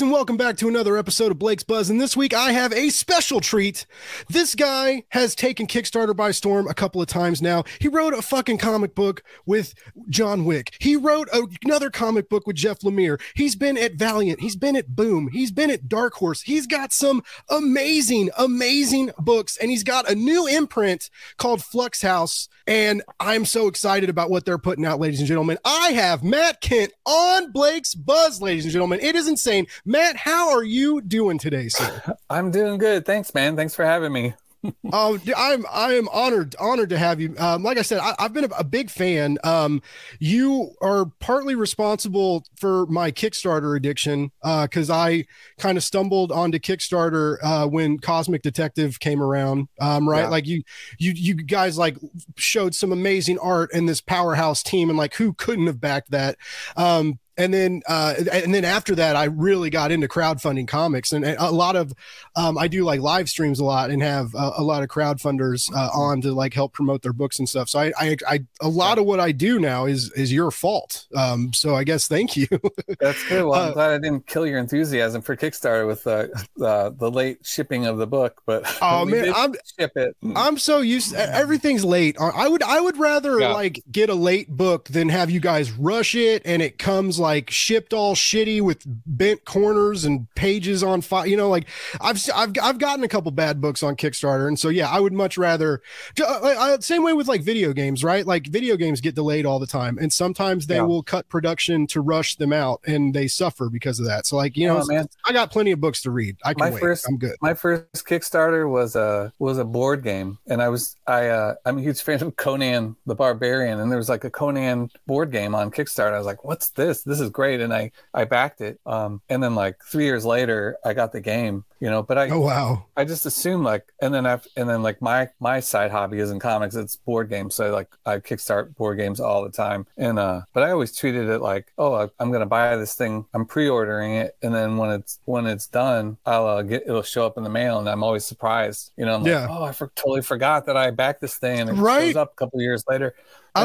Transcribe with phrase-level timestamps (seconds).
[0.00, 1.90] And welcome back to another episode of Blake's Buzz.
[1.90, 3.84] And this week I have a special treat.
[4.28, 7.64] This guy has taken Kickstarter by storm a couple of times now.
[7.80, 9.74] He wrote a fucking comic book with
[10.08, 10.76] John Wick.
[10.78, 11.28] He wrote
[11.64, 13.20] another comic book with Jeff Lemire.
[13.34, 14.40] He's been at Valiant.
[14.40, 15.30] He's been at Boom.
[15.32, 16.42] He's been at Dark Horse.
[16.42, 22.48] He's got some amazing, amazing books, and he's got a new imprint called Flux House.
[22.66, 25.56] And I'm so excited about what they're putting out, ladies and gentlemen.
[25.64, 29.00] I have Matt Kindt on Blake's Buzz, ladies and gentlemen.
[29.00, 29.66] It is insane.
[29.88, 32.14] Matt, how are you doing today, sir?
[32.30, 33.06] I'm doing good.
[33.06, 33.56] Thanks, man.
[33.56, 34.34] Thanks for having me.
[34.92, 37.32] Oh, I'm I am honored honored to have you.
[37.38, 39.38] Um, like I said, I, have been a, a, big fan.
[39.44, 39.80] Um,
[40.18, 45.26] you are partly responsible for my Kickstarter addiction because uh, I
[45.58, 49.68] kind of stumbled onto Kickstarter uh, when Cosmic Detective came around.
[49.80, 50.28] Um, right, yeah.
[50.28, 50.64] like you
[50.98, 51.96] you you guys like
[52.36, 56.36] showed some amazing art and this powerhouse team, and like who couldn't have backed that?
[56.76, 61.12] Um, and then uh, and then after that i really got into crowdfunding comics.
[61.12, 61.92] And, a lot of
[62.36, 65.72] um, i do like live streams a lot and have uh, a lot of crowdfunders
[65.74, 67.68] uh, on to like help promote their books and stuff.
[67.68, 71.06] So I, I, I a lot of what i do now is is your fault.
[71.14, 72.48] Um, so i guess thank you.
[73.00, 73.44] That's good.
[73.44, 77.10] Well i'm uh, glad i didn't kill your enthusiasm for kickstarter with the the, the
[77.10, 80.16] late shipping of the book but oh man i'm ship it.
[80.34, 82.16] I'm so used everything's late.
[82.20, 83.52] I would i would rather yeah.
[83.52, 87.27] like get a late book than have you guys rush it and it comes like
[87.28, 91.26] like shipped all shitty with bent corners and pages on fire.
[91.26, 91.68] You know, like
[92.00, 95.12] I've I've I've gotten a couple bad books on Kickstarter, and so yeah, I would
[95.12, 95.82] much rather.
[96.18, 98.26] Uh, same way with like video games, right?
[98.26, 100.82] Like video games get delayed all the time, and sometimes they yeah.
[100.82, 104.26] will cut production to rush them out, and they suffer because of that.
[104.26, 105.06] So like you know, oh, man.
[105.26, 106.36] I got plenty of books to read.
[106.44, 106.80] I can my wait.
[106.80, 107.36] First, I'm good.
[107.42, 111.76] My first Kickstarter was a was a board game, and I was I uh, I'm
[111.76, 115.54] a huge fan of Conan the Barbarian, and there was like a Conan board game
[115.54, 116.14] on Kickstarter.
[116.14, 117.02] I was like, what's this?
[117.02, 118.80] This this is great, and I I backed it.
[118.86, 121.64] Um, and then like three years later, I got the game.
[121.80, 124.82] You know, but I oh wow, I just assume like, and then i've and then
[124.82, 127.54] like my my side hobby isn't comics, it's board games.
[127.54, 131.28] So like I kickstart board games all the time, and uh, but I always treated
[131.28, 134.90] it like, oh, I, am gonna buy this thing, I'm pre-ordering it, and then when
[134.90, 138.02] it's when it's done, I'll uh, get it'll show up in the mail, and I'm
[138.02, 138.90] always surprised.
[138.96, 139.42] You know, I'm yeah.
[139.42, 142.06] Like, oh, I for, totally forgot that I backed this thing, and it right?
[142.06, 143.14] shows up a couple years later.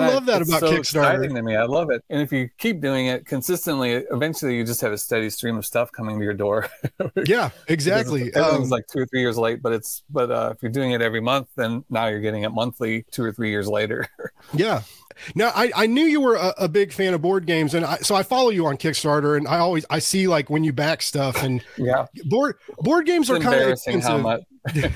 [0.01, 0.79] I love that about so Kickstarter.
[0.79, 1.55] Exciting to me.
[1.55, 2.03] I love it.
[2.09, 5.65] And if you keep doing it consistently, eventually you just have a steady stream of
[5.65, 6.67] stuff coming to your door.
[7.25, 8.02] yeah, exactly.
[8.07, 10.91] Everything's um, like two or three years late, but it's but uh, if you're doing
[10.91, 14.07] it every month, then now you're getting it monthly, two or three years later.
[14.53, 14.81] yeah,
[15.35, 17.97] now I, I knew you were a, a, big fan of board games, and I,
[17.97, 21.01] so I follow you on Kickstarter, and I always I see like when you back
[21.01, 24.03] stuff, and yeah, board board games it's are kind of expensive.
[24.03, 24.41] How much,
[24.71, 24.89] hey,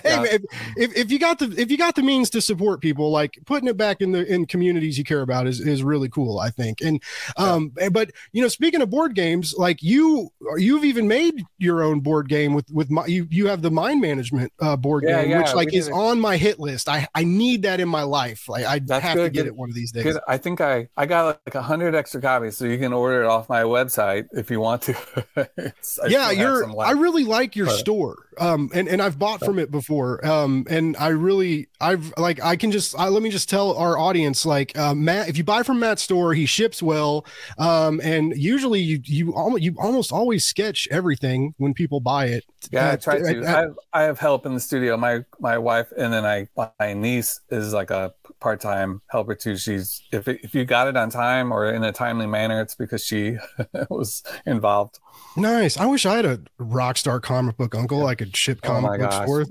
[0.00, 0.38] yeah.
[0.76, 3.68] if, if, you got the if you got the means to support people, like putting
[3.68, 6.80] it back in the in communities you care about is is really cool, I think.
[6.80, 7.02] And
[7.36, 7.90] um, yeah.
[7.90, 12.30] but you know, speaking of board games, like you you've even made your own board
[12.30, 15.52] game with with my you you have the mind management uh, board yeah, game, which
[15.52, 16.88] like is on my hit list.
[16.88, 18.48] I I need that in my life.
[18.48, 19.24] Like I That's have good.
[19.24, 20.16] to get it one of these days.
[20.26, 23.26] I think I I got like a hundred extra copies, so you can order it
[23.26, 24.96] off my website if you want to.
[26.08, 26.80] yeah, you're.
[26.80, 30.24] I really like your but, store um and and i've bought from it before.
[30.26, 33.98] Um and i really i've like i can just I, let me just tell our
[33.98, 37.26] audience like uh, matt if you buy from matt's store he ships well.
[37.58, 42.44] Um and usually you you almost you almost always sketch everything when people buy it.
[42.70, 43.44] Yeah uh, i try to.
[43.44, 44.96] I, have, I have help in the studio.
[44.96, 46.48] My my wife and then i
[46.80, 49.56] my niece is like a part-time helper too.
[49.56, 53.04] She's if if you got it on time or in a timely manner it's because
[53.04, 53.36] she
[53.90, 54.98] was involved
[55.36, 55.76] Nice.
[55.76, 59.00] I wish I had a rock star comic book uncle I could ship oh comic
[59.02, 59.46] oh books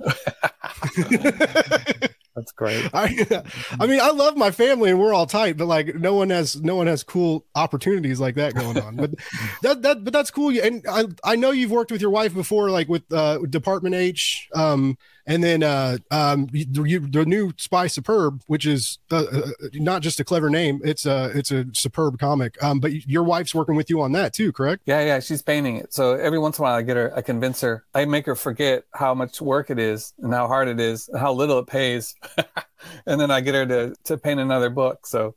[0.96, 2.09] for.
[2.35, 2.90] That's great.
[2.94, 3.44] I,
[3.79, 6.61] I mean, I love my family and we're all tight, but like no one has
[6.61, 8.96] no one has cool opportunities like that going on.
[8.96, 9.11] But
[9.61, 10.53] that that but that's cool.
[10.61, 14.49] And I I know you've worked with your wife before, like with uh, Department H.
[14.53, 14.97] Um,
[15.28, 19.41] and then uh, um, the, the new Spy Superb, which is uh, uh,
[19.73, 22.61] not just a clever name, it's a it's a superb comic.
[22.64, 24.84] Um, but your wife's working with you on that too, correct?
[24.85, 25.93] Yeah, yeah, she's painting it.
[25.93, 28.35] So every once in a while, I get her, I convince her, I make her
[28.35, 31.67] forget how much work it is and how hard it is, and how little it
[31.67, 32.14] pays,
[33.05, 35.07] and then I get her to to paint another book.
[35.07, 35.35] So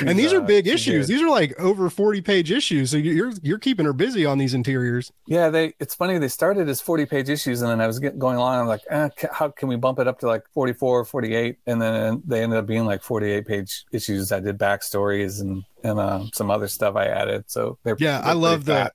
[0.00, 1.06] and these are uh, big issues.
[1.06, 2.90] These are like over 40 page issues.
[2.90, 5.12] So you're you're keeping her busy on these interiors.
[5.26, 8.18] Yeah, they it's funny they started as 40 page issues and then I was getting
[8.18, 11.58] going along I'm like, eh, how can we bump it up to like 44, 48
[11.66, 14.32] and then they ended up being like 48 page issues.
[14.32, 17.44] I did backstories and and uh, some other stuff I added.
[17.46, 18.94] So they're Yeah, I love that.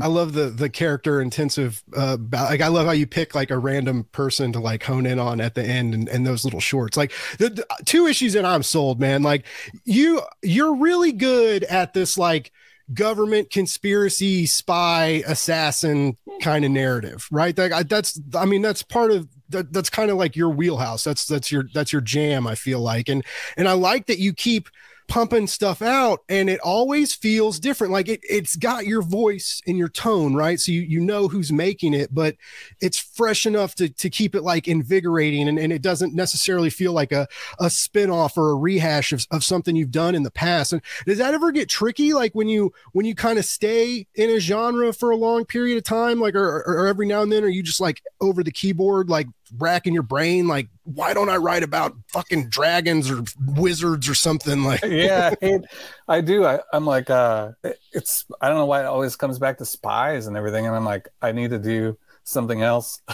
[0.00, 1.82] I love the the character intensive.
[1.94, 5.18] Uh, like I love how you pick like a random person to like hone in
[5.18, 6.96] on at the end and, and those little shorts.
[6.96, 9.22] Like the, the two issues that I'm sold, man.
[9.22, 9.44] Like
[9.84, 12.52] you you're really good at this like
[12.94, 17.54] government conspiracy spy assassin kind of narrative, right?
[17.54, 21.04] That, that's I mean that's part of that, that's kind of like your wheelhouse.
[21.04, 22.46] That's that's your that's your jam.
[22.46, 23.24] I feel like, and
[23.56, 24.68] and I like that you keep
[25.12, 27.92] pumping stuff out and it always feels different.
[27.92, 30.58] Like it, it's got your voice and your tone right?
[30.58, 32.36] So you, you know who's making it but
[32.80, 36.94] it's fresh enough to, to keep it like invigorating and, and it doesn't necessarily feel
[36.94, 37.28] like a,
[37.60, 40.72] a spin-off or a rehash of, of something you've done in the past.
[40.72, 42.14] And does that ever get tricky?
[42.14, 45.76] Like when you when you kind of stay in a genre for a long period
[45.76, 48.50] of time like or, or every now and then are you just like over the
[48.50, 49.26] keyboard like
[49.58, 53.22] racking your brain like why don't i write about fucking dragons or
[53.54, 55.60] wizards or something like yeah I,
[56.08, 56.44] I do.
[56.44, 57.52] I, i'm like uh
[57.92, 60.84] it's i don't know why it always comes back to spies and everything and i'm
[60.84, 63.00] like i need to do something else.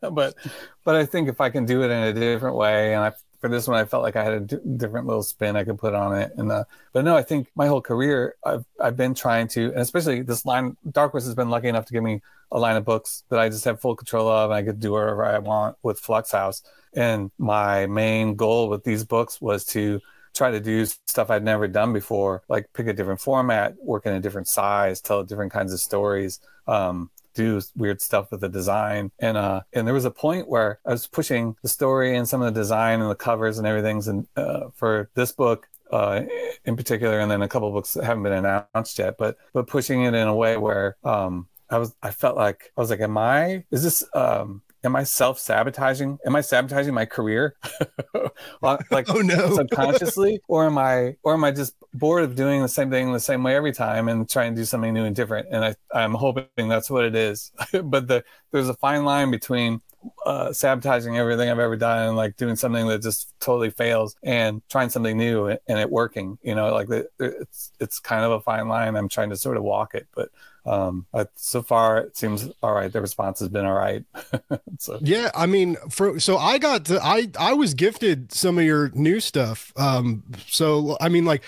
[0.00, 0.34] But
[0.84, 3.12] but i think if i can do it in a different way and i
[3.42, 5.76] for this one, I felt like I had a d- different little spin I could
[5.76, 6.32] put on it.
[6.36, 6.62] And uh,
[6.92, 10.46] but no, I think my whole career, I've I've been trying to, and especially this
[10.46, 12.22] line, Dark Horse has been lucky enough to give me
[12.52, 14.92] a line of books that I just have full control of, and I could do
[14.92, 16.62] whatever I want with Flux House.
[16.94, 20.00] And my main goal with these books was to
[20.34, 24.14] try to do stuff I'd never done before, like pick a different format, work in
[24.14, 26.38] a different size, tell different kinds of stories.
[26.68, 29.10] Um, do weird stuff with the design.
[29.18, 32.42] And uh, and there was a point where I was pushing the story and some
[32.42, 34.02] of the design and the covers and everything.
[34.06, 36.22] And uh, for this book, uh,
[36.64, 40.02] in particular, and then a couple books that haven't been announced yet, but but pushing
[40.02, 43.18] it in a way where um, I was I felt like I was like, am
[43.18, 46.18] I is this um, am I self sabotaging?
[46.26, 47.54] Am I sabotaging my career?
[48.62, 52.68] like oh no, subconsciously, or am I, or am I just bored of doing the
[52.68, 55.48] same thing the same way every time and trying to do something new and different?
[55.50, 57.52] And I, I'm hoping that's what it is.
[57.84, 59.80] but the, there's a fine line between
[60.26, 64.60] uh, sabotaging everything I've ever done and like doing something that just totally fails and
[64.68, 66.38] trying something new and, and it working.
[66.42, 68.96] You know, like the, it's it's kind of a fine line.
[68.96, 70.30] I'm trying to sort of walk it, but
[70.64, 72.92] um so far it seems all right.
[72.92, 74.04] The response has been all right.
[74.78, 78.64] So yeah i mean for so i got to i i was gifted some of
[78.64, 79.72] your new stuff.
[79.76, 81.42] Um so i mean like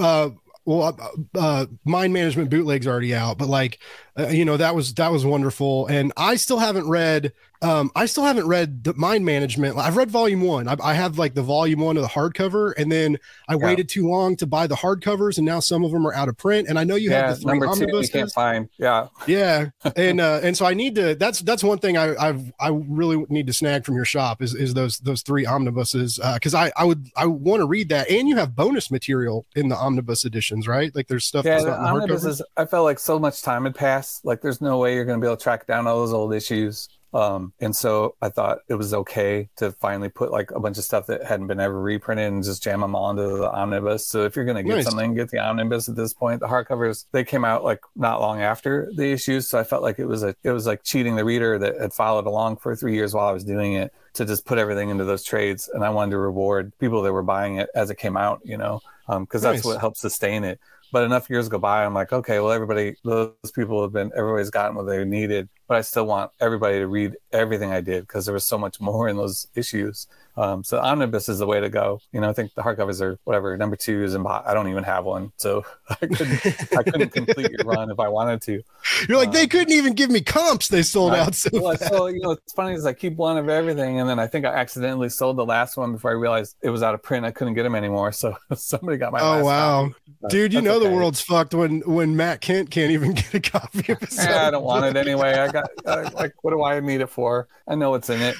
[0.00, 0.30] uh
[0.64, 0.96] well
[1.34, 3.80] uh, uh, mind management bootlegs already out but like
[4.18, 7.32] uh, you know that was that was wonderful and i still haven't read
[7.62, 9.78] um, I still haven't read the mind management.
[9.78, 10.66] I've read volume one.
[10.66, 13.18] I, I, have like the volume one of the hardcover, and then
[13.48, 13.58] I yeah.
[13.64, 16.36] waited too long to buy the hardcovers, and now some of them are out of
[16.36, 16.68] print.
[16.68, 18.68] And I know you yeah, have the three number two you can't find.
[18.78, 21.14] Yeah, yeah, and uh, and so I need to.
[21.14, 24.56] That's that's one thing I I've I really need to snag from your shop is
[24.56, 28.10] is those those three omnibuses because uh, I I would I want to read that,
[28.10, 30.92] and you have bonus material in the omnibus editions, right?
[30.96, 31.44] Like there's stuff.
[31.44, 32.42] Yeah, the omnibuses.
[32.56, 34.01] I felt like so much time had passed.
[34.24, 36.34] Like there's no way you're going to be able to track down all those old
[36.34, 36.88] issues.
[37.14, 40.84] Um, and so I thought it was okay to finally put like a bunch of
[40.84, 44.06] stuff that hadn't been ever reprinted and just jam them all into the omnibus.
[44.06, 44.84] So if you're going to get nice.
[44.86, 46.40] something, get the omnibus at this point.
[46.40, 49.98] The hardcovers they came out like not long after the issues, so I felt like
[49.98, 52.94] it was a it was like cheating the reader that had followed along for three
[52.94, 55.68] years while I was doing it to just put everything into those trades.
[55.72, 58.56] And I wanted to reward people that were buying it as it came out, you
[58.56, 60.60] know, because um, that's what helps sustain it.
[60.92, 64.50] But enough years go by, I'm like, okay, well, everybody, those people have been, everybody's
[64.50, 68.26] gotten what they needed but I still want everybody to read everything I did because
[68.26, 70.06] there was so much more in those issues.
[70.36, 72.00] Um, so omnibus is the way to go.
[72.12, 73.54] You know, I think the hardcovers are whatever.
[73.56, 74.26] Number two is in.
[74.26, 76.46] I don't even have one, so I couldn't.
[76.76, 78.62] I couldn't complete your run if I wanted to.
[79.08, 80.68] You're like um, they couldn't even give me comps.
[80.68, 81.50] They sold out so.
[81.52, 84.26] Well, so you know, it's funny is I keep one of everything, and then I
[84.26, 87.26] think I accidentally sold the last one before I realized it was out of print.
[87.26, 89.20] I couldn't get them anymore, so somebody got my.
[89.20, 89.90] Oh wow,
[90.30, 90.54] dude!
[90.54, 90.88] You know okay.
[90.88, 94.14] the world's fucked when when Matt Kindt can't even get a copy of it.
[94.16, 95.34] Yeah, I don't want it anyway.
[95.34, 97.48] I got uh, like, what do I need it for?
[97.68, 98.36] I know what's in it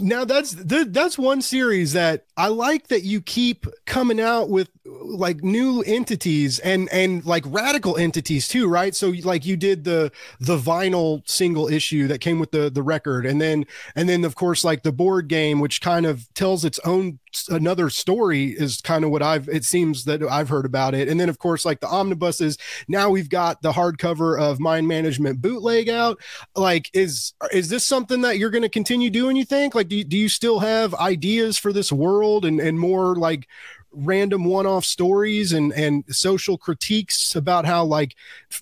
[0.00, 5.42] now that's that's one series that I like that you keep coming out with like
[5.42, 8.94] new entities and and like radical entities too, right?
[8.94, 13.26] So like you did the the vinyl single issue that came with the the record
[13.26, 16.78] and then and then of course like the board game which kind of tells its
[16.80, 17.18] own
[17.48, 21.08] another story is kind of what I've it seems that I've heard about it.
[21.08, 25.40] And then of course like the omnibuses, now we've got the hardcover of mind management
[25.40, 26.20] bootleg out.
[26.56, 29.74] Like is is this something that you're going to continue doing you think?
[29.74, 33.48] Like do, do you still have ideas for this world and and more like
[33.94, 38.14] random one-off stories and and social critiques about how like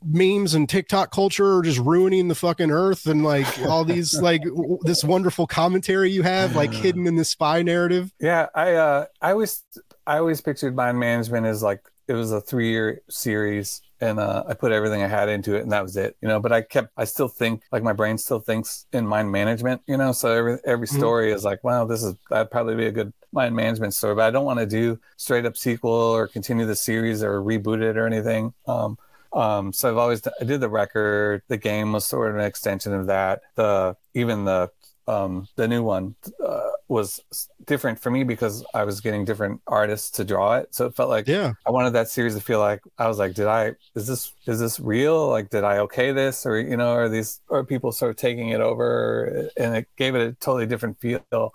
[0.05, 4.43] memes and TikTok culture are just ruining the fucking earth and like all these like
[4.43, 8.13] w- this wonderful commentary you have like hidden in the spy narrative.
[8.21, 9.63] Yeah, I uh I always
[10.07, 14.45] I always pictured mind management as like it was a three year series and uh,
[14.47, 16.41] I put everything I had into it, and that was it, you know.
[16.41, 19.97] But I kept, I still think, like my brain still thinks in mind management, you
[19.97, 20.13] know.
[20.13, 20.99] So every every mm-hmm.
[20.99, 21.37] story mm-hmm.
[21.37, 24.31] is like, wow, this is that'd probably be a good mind management story, but I
[24.31, 28.07] don't want to do straight up sequel or continue the series or reboot it or
[28.07, 28.55] anything.
[28.67, 28.99] Um,
[29.33, 31.43] um, so I've always I did the record.
[31.49, 33.43] The game was sort of an extension of that.
[33.55, 34.71] The even the
[35.11, 36.15] um, the new one
[36.45, 37.21] uh, was
[37.67, 40.75] different for me because I was getting different artists to draw it.
[40.75, 43.35] So it felt like yeah, I wanted that series to feel like I was like,
[43.35, 45.29] did I is this is this real?
[45.29, 48.51] Like, did I okay this or you know, are these are people sort of taking
[48.51, 49.49] it over?
[49.57, 51.55] And it gave it a totally different feel.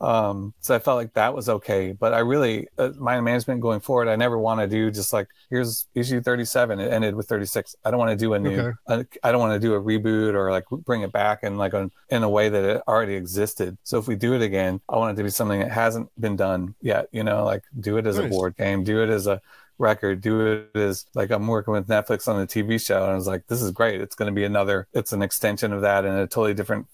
[0.00, 1.92] Um, so I felt like that was okay.
[1.92, 5.28] But I really, uh, mind management going forward, I never want to do just like,
[5.50, 6.80] here's issue 37.
[6.80, 7.76] It ended with 36.
[7.84, 8.76] I don't want to do a new, okay.
[8.86, 11.74] uh, I don't want to do a reboot or like bring it back and like
[11.74, 13.76] a, in a way that it already existed.
[13.84, 16.36] So if we do it again, I want it to be something that hasn't been
[16.36, 18.26] done yet, you know, like do it as nice.
[18.26, 19.40] a board game, do it as a,
[19.80, 23.14] record do it as like i'm working with netflix on the tv show and i
[23.14, 26.04] was like this is great it's going to be another it's an extension of that
[26.04, 26.86] in a totally different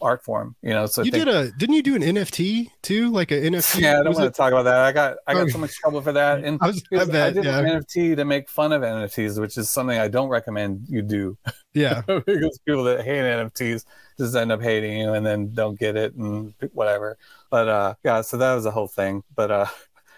[0.00, 3.10] art form you know so you think, did a didn't you do an nft too?
[3.10, 4.30] Like an nft yeah i don't want it?
[4.30, 4.78] to talk about that.
[4.78, 5.52] I got i got okay.
[5.52, 6.44] so much trouble for that.
[6.44, 7.58] And I, was, I, bet, I did yeah.
[7.58, 11.36] an nft to make fun of nfts which is something i don't recommend you do.
[11.74, 12.02] Yeah.
[12.06, 13.84] Because people that hate nfts
[14.18, 17.18] just end up hating you and then don't get it and whatever.
[17.50, 19.22] But uh yeah so that was the whole thing.
[19.34, 19.66] But uh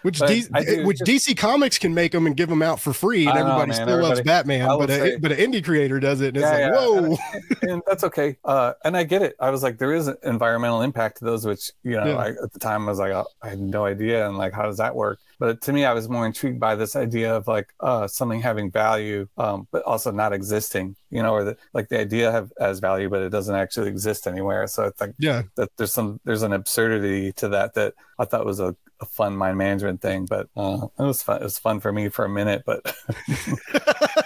[0.01, 0.45] which, D-
[0.83, 3.69] which just, DC Comics can make them and give them out for free, and everybody
[3.69, 4.67] know, still everybody, loves Batman.
[4.67, 6.99] But a, but an indie creator does it, and yeah, it's like, yeah.
[7.01, 7.17] whoa,
[7.61, 8.37] and, and, that's okay.
[8.43, 9.35] Uh, and I get it.
[9.39, 12.15] I was like, there is an environmental impact to those, which you know, yeah.
[12.15, 14.63] I, at the time I was like, oh, I had no idea, and like, how
[14.63, 15.19] does that work?
[15.39, 18.69] But to me, I was more intrigued by this idea of like uh, something having
[18.71, 20.95] value, um, but also not existing.
[21.11, 24.27] You know, or the, like the idea have as value, but it doesn't actually exist
[24.27, 24.65] anywhere.
[24.67, 28.45] So it's like yeah, that there's some there's an absurdity to that that I thought
[28.45, 31.41] was a a fun mind management thing, but uh, it was fun.
[31.41, 32.81] It was fun for me for a minute, but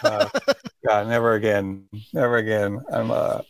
[0.04, 0.30] uh,
[0.88, 2.82] yeah, never again, never again.
[2.92, 3.42] I'm uh,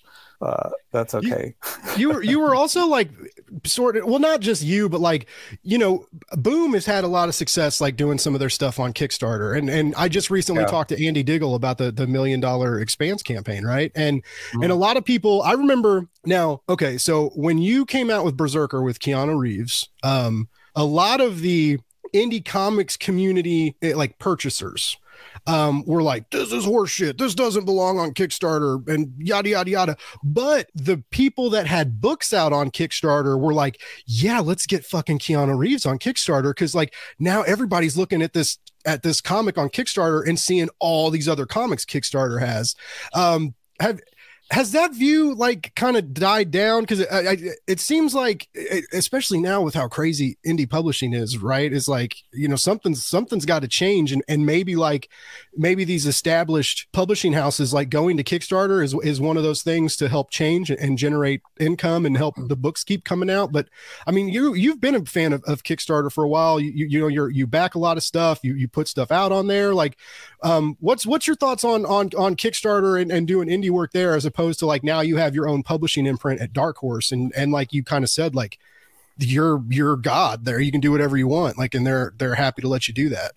[0.41, 1.55] uh, that's okay.
[1.95, 3.09] You, you, were you were also like
[3.65, 5.27] sort of well, not just you, but like
[5.63, 8.79] you know, Boom has had a lot of success like doing some of their stuff
[8.79, 10.67] on Kickstarter, and and I just recently yeah.
[10.67, 13.91] talked to Andy Diggle about the the million dollar expanse campaign, right?
[13.95, 14.63] And mm-hmm.
[14.63, 16.61] and a lot of people, I remember now.
[16.69, 21.39] Okay, so when you came out with Berserker with Keanu Reeves, um a lot of
[21.39, 21.79] the
[22.13, 24.97] indie comics community eh, like purchasers
[25.47, 27.17] um, were like, this is horseshit.
[27.17, 29.97] This doesn't belong on Kickstarter and yada, yada, yada.
[30.23, 35.19] But the people that had books out on Kickstarter were like, yeah, let's get fucking
[35.19, 36.55] Keanu Reeves on Kickstarter.
[36.55, 41.09] Cause like now everybody's looking at this, at this comic on Kickstarter and seeing all
[41.09, 42.75] these other comics Kickstarter has.
[43.13, 43.99] Um, have,
[44.51, 46.81] has that view like kind of died down?
[46.81, 48.47] Because it, it, seems like
[48.93, 51.71] especially now with how crazy indie publishing is right?
[51.71, 55.09] Is like you know something's something's got to change and, and maybe like
[55.55, 59.95] maybe these established publishing houses like going to kickstarter is, is one of those things
[59.97, 63.51] to help change and generate income and help the books keep coming out.
[63.51, 63.67] But
[64.05, 66.59] i mean you you've been a fan of, of kickstarter for a while.
[66.59, 68.39] You, you know you're you back a lot of stuff.
[68.43, 69.73] You, you put stuff out on there.
[69.73, 69.97] Like
[70.45, 74.15] um what's what's your thoughts on on on kickstarter and, and doing indie work there
[74.15, 77.33] as opposed to like now you have your own publishing imprint at Dark Horse and
[77.35, 78.59] and like you kind of said like
[79.17, 82.61] you're you're God there you can do whatever you want like and they're they're happy
[82.61, 83.31] to let you do that.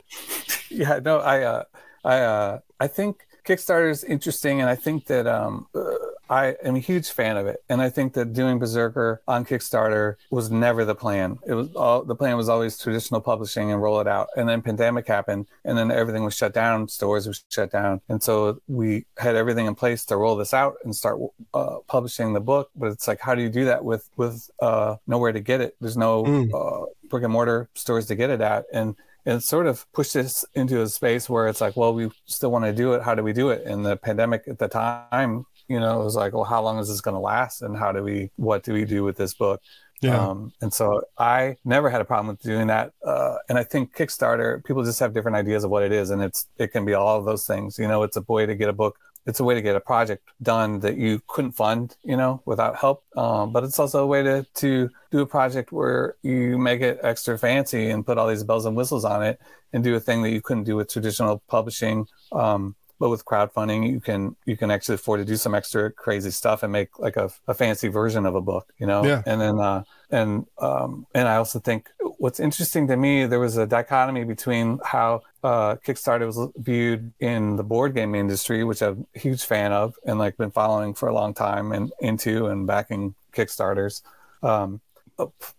[0.69, 1.65] Yeah, no, I uh
[2.05, 5.95] I uh I think Kickstarter is interesting and I think that um uh,
[6.31, 10.17] I am a huge fan of it, and I think that doing Berserker on Kickstarter
[10.31, 11.39] was never the plan.
[11.47, 14.63] It was all the plan was always traditional publishing and roll it out, and then
[14.63, 19.07] pandemic happened, and then everything was shut down, stores were shut down, and so we
[19.17, 21.19] had everything in place to roll this out and start
[21.55, 22.71] uh, publishing the book.
[22.77, 25.77] But it's like, how do you do that with with uh, nowhere to get it?
[25.81, 26.51] There's no mm.
[26.53, 30.45] uh, brick and mortar stores to get it at, and it sort of pushed us
[30.55, 33.03] into a space where it's like, well, we still want to do it.
[33.03, 33.67] How do we do it?
[33.67, 36.89] And the pandemic at the time you know, it was like, well, how long is
[36.89, 37.63] this going to last?
[37.63, 39.61] And how do we, what do we do with this book?
[40.01, 40.29] Yeah.
[40.29, 42.93] Um, and so I never had a problem with doing that.
[43.05, 46.11] Uh, and I think Kickstarter, people just have different ideas of what it is.
[46.11, 47.79] And it's, it can be all of those things.
[47.79, 48.97] You know, it's a way to get a book.
[49.27, 52.77] It's a way to get a project done that you couldn't fund, you know, without
[52.77, 53.05] help.
[53.15, 57.01] Um, but it's also a way to, to do a project where you make it
[57.03, 59.39] extra fancy and put all these bells and whistles on it
[59.73, 62.07] and do a thing that you couldn't do with traditional publishing.
[62.33, 66.31] Um, but with crowdfunding you can you can actually afford to do some extra crazy
[66.31, 69.05] stuff and make like a, a fancy version of a book you know?
[69.05, 69.23] Yeah.
[69.27, 73.57] and then uh and um and i also think what's interesting to me there was
[73.57, 79.07] a dichotomy between how uh kickstarter was viewed in the board game industry which i'm
[79.15, 82.67] a huge fan of and like been following for a long time and into and
[82.67, 84.03] backing kickstarters.
[84.43, 84.81] Um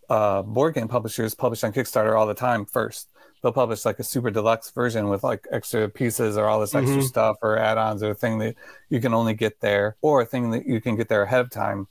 [0.09, 3.09] uh, board game publishers publish on Kickstarter all the time first
[3.41, 6.97] they'll publish like a super deluxe version with like extra pieces or all this extra
[6.97, 7.05] mm-hmm.
[7.05, 8.55] stuff or add-ons or a thing that
[8.89, 11.49] you can only get there or a thing that you can get there ahead of
[11.49, 11.87] time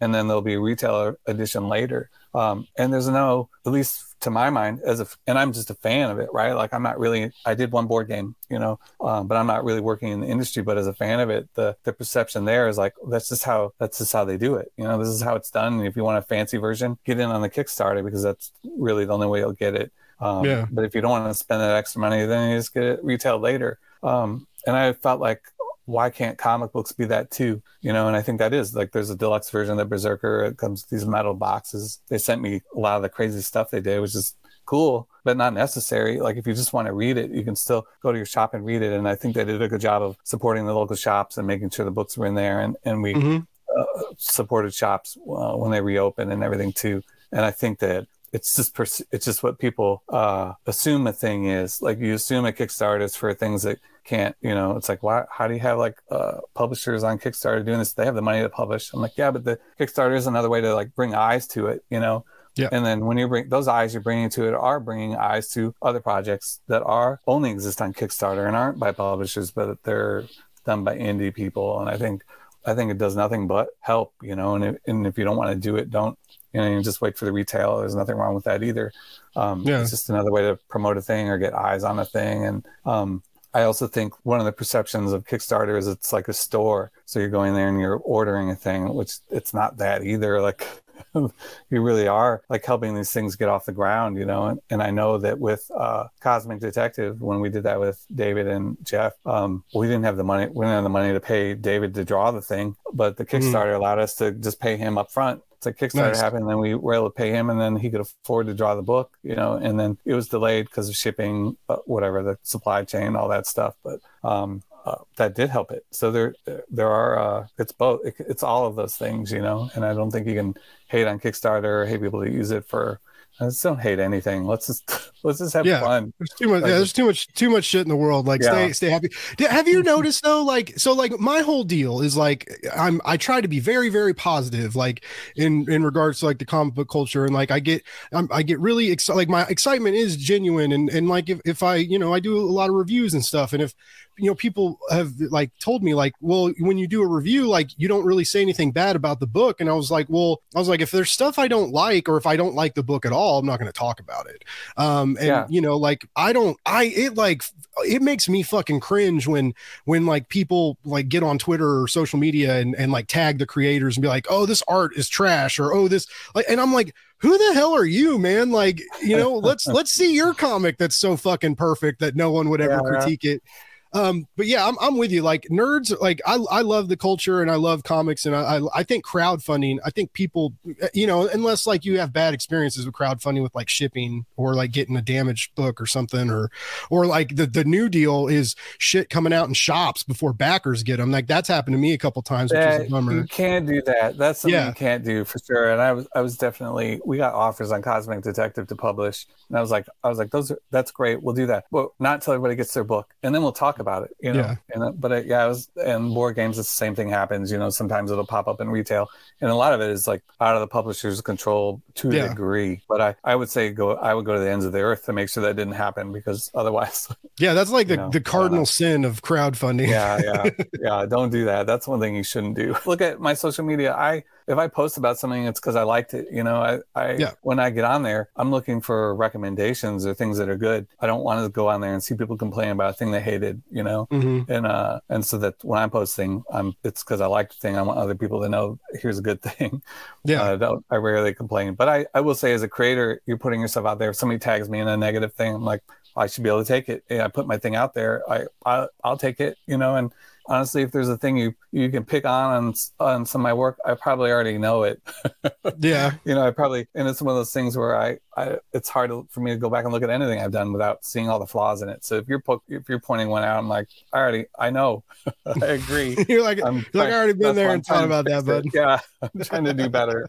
[0.00, 2.10] and then there'll be a retailer edition later.
[2.34, 5.74] Um, and there's no, at least to my mind, as a, and I'm just a
[5.74, 6.52] fan of it, right?
[6.52, 9.64] Like I'm not really, I did one board game, you know, um, but I'm not
[9.64, 10.62] really working in the industry.
[10.62, 13.72] But as a fan of it, the the perception there is like that's just how
[13.78, 14.72] that's just how they do it.
[14.76, 15.74] You know, this is how it's done.
[15.78, 19.04] And if you want a fancy version, get in on the Kickstarter because that's really
[19.04, 19.92] the only way you'll get it.
[20.20, 20.66] Um, yeah.
[20.70, 23.04] But if you don't want to spend that extra money, then you just get it
[23.04, 23.78] retail later.
[24.02, 25.42] Um, and I felt like
[25.88, 27.62] why can't comic books be that too?
[27.80, 30.44] You know, and I think that is like there's a deluxe version of the Berserker.
[30.44, 32.00] It comes with these metal boxes.
[32.08, 34.34] They sent me a lot of the crazy stuff they did, which is
[34.66, 36.20] cool, but not necessary.
[36.20, 38.52] Like if you just want to read it, you can still go to your shop
[38.52, 38.92] and read it.
[38.92, 41.70] And I think they did a good job of supporting the local shops and making
[41.70, 42.60] sure the books were in there.
[42.60, 43.38] And and we mm-hmm.
[43.78, 47.02] uh, supported shops uh, when they reopened and everything too.
[47.32, 51.46] And I think that it's just pers- it's just what people uh, assume a thing
[51.46, 51.80] is.
[51.80, 55.24] Like you assume a Kickstarter is for things that can't, you know, it's like, why,
[55.30, 57.92] how do you have like uh, publishers on Kickstarter doing this?
[57.92, 58.92] They have the money to publish.
[58.92, 61.84] I'm like, yeah, but the Kickstarter is another way to like bring eyes to it,
[61.90, 62.24] you know?
[62.54, 62.70] Yeah.
[62.72, 65.74] And then when you bring those eyes you're bringing to it are bringing eyes to
[65.80, 70.24] other projects that are only exist on Kickstarter and aren't by publishers, but they're
[70.64, 71.78] done by indie people.
[71.80, 72.24] And I think,
[72.66, 75.36] I think it does nothing but help, you know, and if, and if you don't
[75.36, 76.18] want to do it, don't,
[76.52, 77.78] you know, you just wait for the retail.
[77.78, 78.92] There's nothing wrong with that either.
[79.36, 79.80] Um, yeah.
[79.80, 82.44] It's just another way to promote a thing or get eyes on a thing.
[82.44, 83.22] And um,
[83.54, 86.90] I also think one of the perceptions of Kickstarter is it's like a store.
[87.04, 90.40] So you're going there and you're ordering a thing, which it's not that either.
[90.40, 90.66] Like
[91.14, 94.46] you really are like helping these things get off the ground, you know.
[94.46, 98.46] And, and I know that with uh, Cosmic Detective, when we did that with David
[98.46, 100.46] and Jeff, um, we didn't have the money.
[100.46, 103.36] We didn't have the money to pay David to draw the thing, but the mm-hmm.
[103.36, 103.76] Kickstarter mm.
[103.76, 106.20] allowed us to just pay him up front it's like Kickstarter nice.
[106.20, 108.54] happened, and then we were able to pay him, and then he could afford to
[108.54, 109.54] draw the book, you know.
[109.54, 113.74] And then it was delayed because of shipping, whatever the supply chain, all that stuff.
[113.82, 115.84] But um, uh, that did help it.
[115.90, 116.34] So there,
[116.70, 117.18] there are.
[117.18, 118.06] Uh, it's both.
[118.06, 119.68] It, it's all of those things, you know.
[119.74, 120.54] And I don't think you can
[120.86, 123.00] hate on Kickstarter or hate people to use it for
[123.40, 124.44] I just don't hate anything.
[124.44, 126.12] Let's just let's just have yeah, fun.
[126.18, 126.62] There's too much.
[126.62, 128.26] Like, yeah, there's too much too much shit in the world.
[128.26, 128.50] Like yeah.
[128.50, 129.10] stay stay happy.
[129.38, 130.42] Have you noticed though?
[130.42, 134.14] Like so, like my whole deal is like I'm I try to be very very
[134.14, 134.74] positive.
[134.74, 135.04] Like
[135.36, 138.42] in in regards to like the comic book culture and like I get I'm, i
[138.42, 139.16] get really excited.
[139.16, 142.36] Like my excitement is genuine and and like if if I you know I do
[142.36, 143.74] a lot of reviews and stuff and if
[144.18, 147.70] you know people have like told me like well when you do a review like
[147.76, 149.60] you don't really say anything bad about the book.
[149.60, 152.16] And i was like well i was like if there's stuff i don't like or
[152.16, 154.44] if i don't like the book at all i'm not going to talk about it.
[154.76, 155.46] Um and yeah.
[155.48, 157.42] you know like i don't i it like
[157.86, 159.54] it makes me fucking cringe when
[159.84, 163.46] when like people like get on twitter or social media and, and like tag the
[163.46, 166.72] creators and be like oh this art is trash or oh this like and i'm
[166.72, 168.50] like who the hell are you man?
[168.50, 172.48] Like you know let's let's see your comic that's so fucking perfect that no one
[172.48, 173.42] would ever yeah, critique it
[173.92, 175.22] um but yeah i'm, I'm with you.
[175.22, 178.60] Like nerds like I, I love the culture and i love comics and I, I,
[178.76, 180.52] I think crowdfunding i think people
[180.94, 184.72] you know unless like you have bad experiences with crowdfunding with like shipping or like
[184.72, 186.50] getting a damaged book or something or
[186.90, 190.98] or like the the new deal is shit coming out in shops before backers get
[190.98, 193.12] them like that's happened to me a couple times which is a bummer.
[193.12, 194.16] you can't do that.
[194.16, 194.68] That's something yeah.
[194.68, 195.70] you can't do for sure.
[195.70, 199.26] And i was i was definitely we got offers on cosmic detective to publish.
[199.48, 201.22] And i was like i was like those are that's great.
[201.22, 201.64] We'll do that.
[201.70, 203.14] But not until everybody gets their book.
[203.22, 204.40] And then we'll talk about it, you know.
[204.40, 204.56] Yeah.
[204.72, 206.56] And uh, but it, yeah, it was and board games.
[206.56, 207.50] The same thing happens.
[207.50, 209.10] You know, sometimes it'll pop up in retail,
[209.40, 212.24] and a lot of it is like out of the publisher's control to yeah.
[212.24, 212.82] a degree.
[212.88, 213.96] But I I would say go.
[213.96, 216.12] I would go to the ends of the earth to make sure that didn't happen
[216.12, 217.08] because otherwise.
[217.38, 219.88] Yeah, that's like the, know, the cardinal sin of crowdfunding.
[219.88, 221.06] Yeah, yeah, yeah.
[221.06, 221.66] Don't do that.
[221.66, 222.76] That's one thing you shouldn't do.
[222.86, 223.94] Look at my social media.
[223.94, 226.26] I if I post about something, it's because I liked it.
[226.32, 227.32] You know, I, I yeah.
[227.42, 230.86] when I get on there, I'm looking for recommendations or things that are good.
[231.00, 233.20] I don't want to go on there and see people complain about a thing they
[233.20, 233.62] hated.
[233.70, 234.50] You know, mm-hmm.
[234.50, 237.76] and uh, and so that when I'm posting, I'm it's because I like the thing.
[237.76, 239.82] I want other people to know here's a good thing.
[240.24, 243.38] Yeah, uh, don't, I rarely complain, but I I will say as a creator, you're
[243.38, 244.10] putting yourself out there.
[244.10, 245.82] If somebody tags me in a negative thing, I'm like,
[246.16, 247.04] I should be able to take it.
[247.10, 248.22] Yeah, I put my thing out there.
[248.30, 249.58] I, I I'll take it.
[249.66, 250.10] You know, and
[250.48, 253.52] honestly, if there's a thing you you can pick on on, on some of my
[253.52, 255.00] work, I probably already know it.
[255.78, 258.88] yeah, you know, I probably and it's one of those things where I, I it's
[258.88, 261.38] hard for me to go back and look at anything I've done without seeing all
[261.38, 262.04] the flaws in it.
[262.04, 265.04] So if you're po- if you're pointing one out, I'm like, I already I know,
[265.46, 266.16] I agree.
[266.28, 269.00] you're like I'm you're like I already been there and thought about that, but yeah,
[269.22, 270.28] I'm trying to do better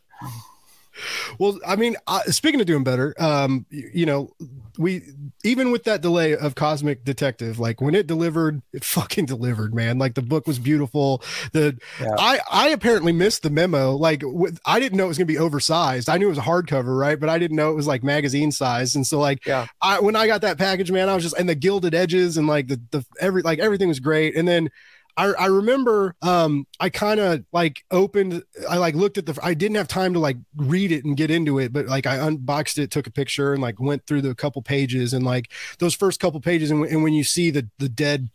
[1.37, 4.31] well, I mean, uh, speaking of doing better, um, you, you, know,
[4.77, 5.03] we
[5.43, 9.97] even with that delay of Cosmic Detective, like when it delivered, it fucking delivered, man.
[9.97, 11.21] Like the book was beautiful.
[11.51, 12.15] The yeah.
[12.17, 13.95] I I apparently missed the memo.
[13.95, 16.09] Like with, I didn't know it was gonna be oversized.
[16.09, 17.19] I knew it was a hardcover, right?
[17.19, 18.95] But I didn't know it was like magazine size.
[18.95, 21.49] And so like, yeah, I when I got that package, man, I was just and
[21.49, 24.35] the gilded edges and like the the every like everything was great.
[24.35, 24.69] And then
[25.19, 29.53] I, I remember um I kind of like opened I like looked at the I
[29.53, 32.79] didn't have time to like read it and get into it, but like I unboxed
[32.79, 36.21] it, took a picture and like went through the couple pages and like those first
[36.21, 38.29] couple pages and, and when you see the the dead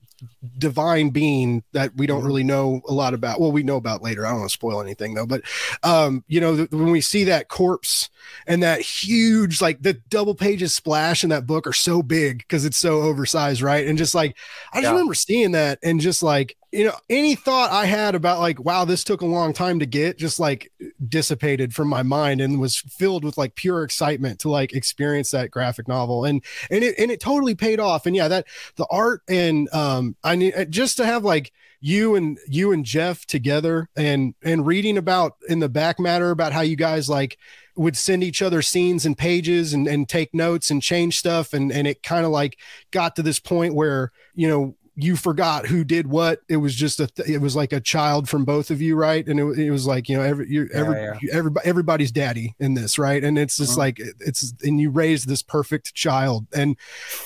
[0.58, 2.26] divine being that we don't mm-hmm.
[2.26, 3.40] really know a lot about.
[3.40, 4.24] Well, we know about later.
[4.24, 5.42] I don't want to spoil anything though, but
[5.82, 8.10] um, you know, when we see that corpse
[8.46, 12.64] and that huge, like the double pages splash in that book are so big because
[12.64, 13.86] it's so oversized, right?
[13.86, 14.36] And just like
[14.72, 14.90] I just yeah.
[14.90, 18.84] remember seeing that and just like you know, any thought I had about like, wow,
[18.84, 20.72] this took a long time to get, just like
[21.08, 25.52] dissipated from my mind and was filled with like pure excitement to like experience that
[25.52, 26.24] graphic novel.
[26.24, 28.06] And and it and it totally paid off.
[28.06, 32.16] And yeah, that the art and um I need uh, just to have like you
[32.16, 36.62] and you and Jeff together and and reading about in the back matter about how
[36.62, 37.38] you guys like
[37.76, 41.70] would send each other scenes and pages and, and take notes and change stuff and
[41.70, 42.58] and it kind of like
[42.90, 46.40] got to this point where you know you forgot who did what.
[46.48, 49.26] It was just a, th- it was like a child from both of you, right?
[49.26, 51.30] And it, it was like you know every you every yeah, yeah.
[51.32, 53.22] everybody everybody's daddy in this, right?
[53.22, 53.80] And it's just uh-huh.
[53.80, 56.76] like it's and you raised this perfect child, and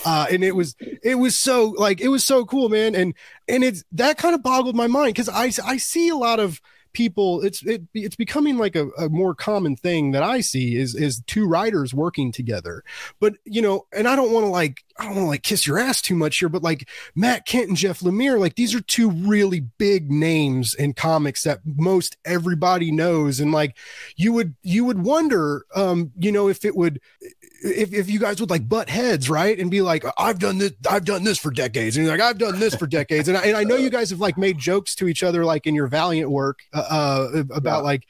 [0.04, 3.14] uh, and it was it was so like it was so cool, man, and
[3.48, 6.60] and it's that kind of boggled my mind because I I see a lot of
[6.92, 10.94] people it's it, it's becoming like a, a, more common thing that i see is
[10.94, 12.84] is two writers working together.
[13.20, 15.66] But you know and i don't want to like i don't want to like kiss
[15.66, 18.80] your ass too much here but like matt kindt and jeff lemire like these are
[18.80, 23.40] two really big names in comics that most everybody knows.
[23.40, 23.76] And like
[24.16, 27.00] you would you would wonder um you know if it would
[27.60, 29.58] if, if you guys would like butt heads, right?
[29.58, 31.96] And be like, I've done this, I've done this for decades.
[31.96, 33.28] And like, I've done this for decades.
[33.28, 35.66] And I, and I know you guys have like made jokes to each other, like
[35.66, 37.82] in your Valiant work, uh, uh about yeah.
[37.82, 38.04] like,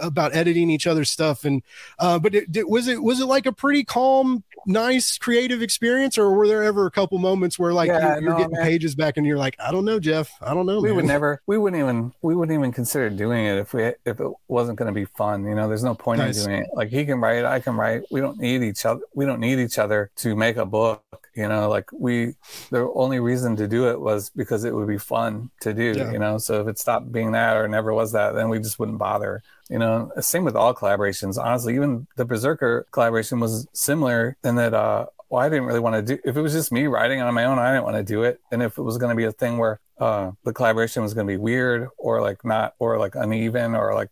[0.00, 1.44] about editing each other's stuff.
[1.44, 1.62] And,
[1.98, 6.18] uh, but it, it, was it, was it like a pretty calm, nice, creative experience?
[6.18, 8.64] Or were there ever a couple moments where like yeah, you're, you're no, getting man.
[8.64, 10.80] pages back and you're like, I don't know, Jeff, I don't know.
[10.80, 10.96] We man.
[10.96, 14.32] would never, we wouldn't even, we wouldn't even consider doing it if we, if it
[14.48, 15.44] wasn't going to be fun.
[15.44, 16.38] You know, there's no point nice.
[16.38, 16.68] in doing it.
[16.74, 18.02] Like he can write, I can write.
[18.10, 19.02] We don't need each other.
[19.14, 21.02] We don't need each other to make a book.
[21.36, 22.36] You know, like we,
[22.70, 25.92] the only reason to do it was because it would be fun to do.
[25.96, 26.12] Yeah.
[26.12, 28.78] You know, so if it stopped being that or never was that, then we just
[28.78, 29.42] wouldn't bother.
[29.70, 31.42] You know, same with all collaborations.
[31.42, 36.06] Honestly, even the Berserker collaboration was similar in that uh, well, I didn't really want
[36.06, 36.22] to do.
[36.24, 38.40] If it was just me writing on my own, I didn't want to do it.
[38.52, 41.26] And if it was going to be a thing where uh, the collaboration was going
[41.26, 44.10] to be weird or like not or like uneven or like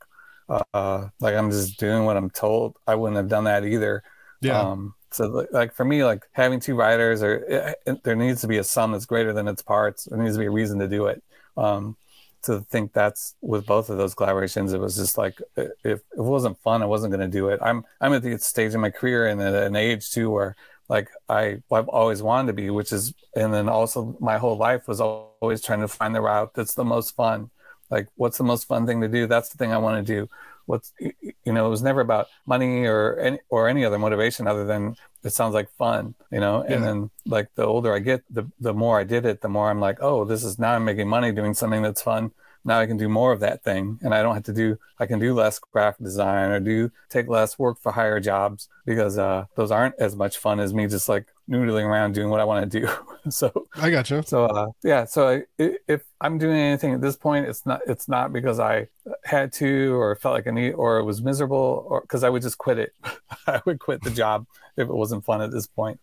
[0.48, 4.02] uh, like I'm just doing what I'm told, I wouldn't have done that either.
[4.40, 4.60] Yeah.
[4.60, 8.48] Um, so like for me, like having two writers, or it, it, there needs to
[8.48, 10.04] be a sum that's greater than its parts.
[10.04, 11.22] There needs to be a reason to do it.
[11.56, 11.96] Um,
[12.44, 16.20] to think that's with both of those collaborations, it was just like if, if it
[16.20, 17.60] wasn't fun, I wasn't going to do it.
[17.62, 20.56] I'm I'm at the stage in my career and at an age too where
[20.88, 24.88] like I I've always wanted to be, which is and then also my whole life
[24.88, 27.50] was always trying to find the route that's the most fun.
[27.90, 29.26] Like what's the most fun thing to do?
[29.26, 30.28] That's the thing I want to do.
[30.66, 34.64] What's you know, it was never about money or any or any other motivation other
[34.64, 36.64] than it sounds like fun, you know.
[36.64, 36.76] Yeah.
[36.76, 39.70] And then like the older I get, the the more I did it, the more
[39.70, 42.32] I'm like, oh, this is now I'm making money doing something that's fun.
[42.64, 44.78] Now I can do more of that thing, and I don't have to do.
[44.98, 49.18] I can do less graphic design or do take less work for higher jobs because
[49.18, 52.44] uh, those aren't as much fun as me just like noodling around doing what I
[52.44, 52.88] want to do.
[53.30, 54.22] so I got you.
[54.24, 58.08] So uh, yeah, so I, if I'm doing anything at this point, it's not it's
[58.08, 58.88] not because I
[59.24, 62.42] had to or felt like I need or it was miserable or because I would
[62.42, 62.94] just quit it.
[63.46, 64.46] I would quit the job
[64.76, 66.00] if it wasn't fun at this point.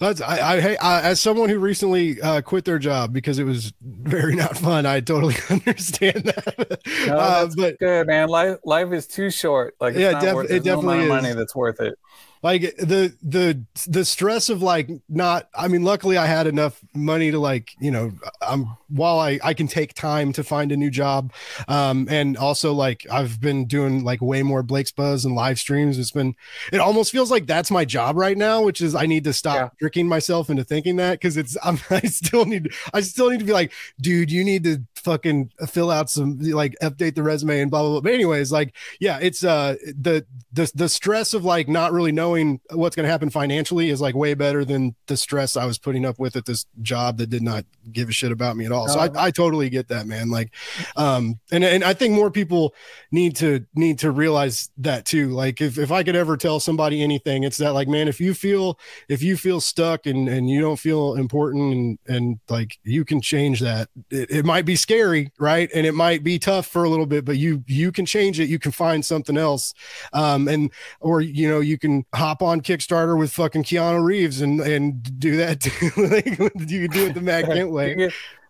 [0.00, 3.72] That's I, I, I as someone who recently uh, quit their job because it was
[3.82, 4.86] very not fun.
[4.86, 6.80] I totally understand that.
[7.06, 8.28] No, uh, but good man.
[8.28, 9.74] Life life is too short.
[9.78, 11.08] Like yeah, def- worth, it definitely is.
[11.08, 11.98] money that's worth it
[12.42, 17.30] like the the the stress of like not i mean luckily i had enough money
[17.30, 20.90] to like you know i'm while i i can take time to find a new
[20.90, 21.32] job
[21.68, 25.98] um and also like i've been doing like way more blake's buzz and live streams
[25.98, 26.34] it's been
[26.72, 29.54] it almost feels like that's my job right now which is i need to stop
[29.56, 29.68] yeah.
[29.78, 33.44] tricking myself into thinking that because it's I'm, i still need i still need to
[33.44, 37.70] be like dude you need to fucking fill out some like update the resume and
[37.70, 41.68] blah blah blah but anyways like yeah it's uh the the the stress of like
[41.68, 45.16] not really knowing knowing what's going to happen financially is like way better than the
[45.16, 48.32] stress I was putting up with at this job that did not give a shit
[48.32, 48.88] about me at all.
[48.88, 49.10] So I.
[49.20, 50.30] I totally get that, man.
[50.30, 50.52] Like,
[50.96, 52.74] um, and, and I think more people
[53.12, 55.28] need to need to realize that too.
[55.28, 58.34] Like if, if I could ever tell somebody anything, it's that like, man, if you
[58.34, 63.04] feel, if you feel stuck and, and you don't feel important and, and like you
[63.04, 65.70] can change that, it, it might be scary, right?
[65.74, 68.48] And it might be tough for a little bit, but you, you can change it.
[68.48, 69.74] You can find something else.
[70.12, 74.60] Um, and, or, you know, you can hop on Kickstarter with fucking Keanu Reeves and
[74.60, 75.66] and do that.
[75.96, 76.26] like,
[76.70, 77.96] you can do it the Matt Kindt way like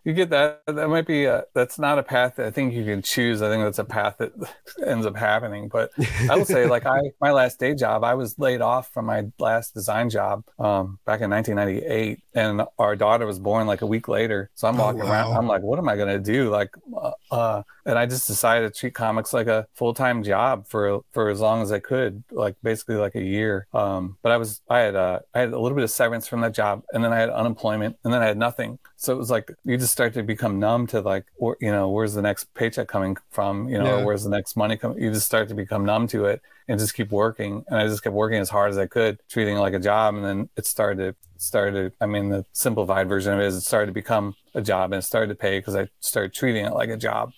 [0.03, 2.83] you get that that might be a, that's not a path that i think you
[2.83, 3.41] can choose.
[3.41, 4.31] I think that's a path that
[4.85, 5.67] ends up happening.
[5.67, 5.91] But
[6.29, 9.25] i will say like i my last day job i was laid off from my
[9.39, 14.07] last design job um, back in 1998 and our daughter was born like a week
[14.07, 14.49] later.
[14.55, 15.11] So i'm oh, walking oh, wow.
[15.11, 16.49] around i'm like what am i going to do?
[16.49, 21.01] Like uh, uh, and i just decided to treat comics like a full-time job for
[21.11, 23.67] for as long as i could like basically like a year.
[23.73, 26.41] Um, but i was i had uh, i had a little bit of severance from
[26.41, 28.79] that job and then i had unemployment and then i had nothing.
[28.97, 31.89] So it was like you just start to become numb to like, or, you know,
[31.89, 33.67] where's the next paycheck coming from?
[33.69, 34.03] You know, yeah.
[34.03, 35.01] where's the next money coming?
[35.01, 37.63] You just start to become numb to it and just keep working.
[37.67, 40.15] And I just kept working as hard as I could, treating it like a job.
[40.15, 41.93] And then it started, to, started.
[42.01, 44.99] I mean, the simplified version of it is it started to become a job and
[44.99, 47.33] it started to pay because I started treating it like a job.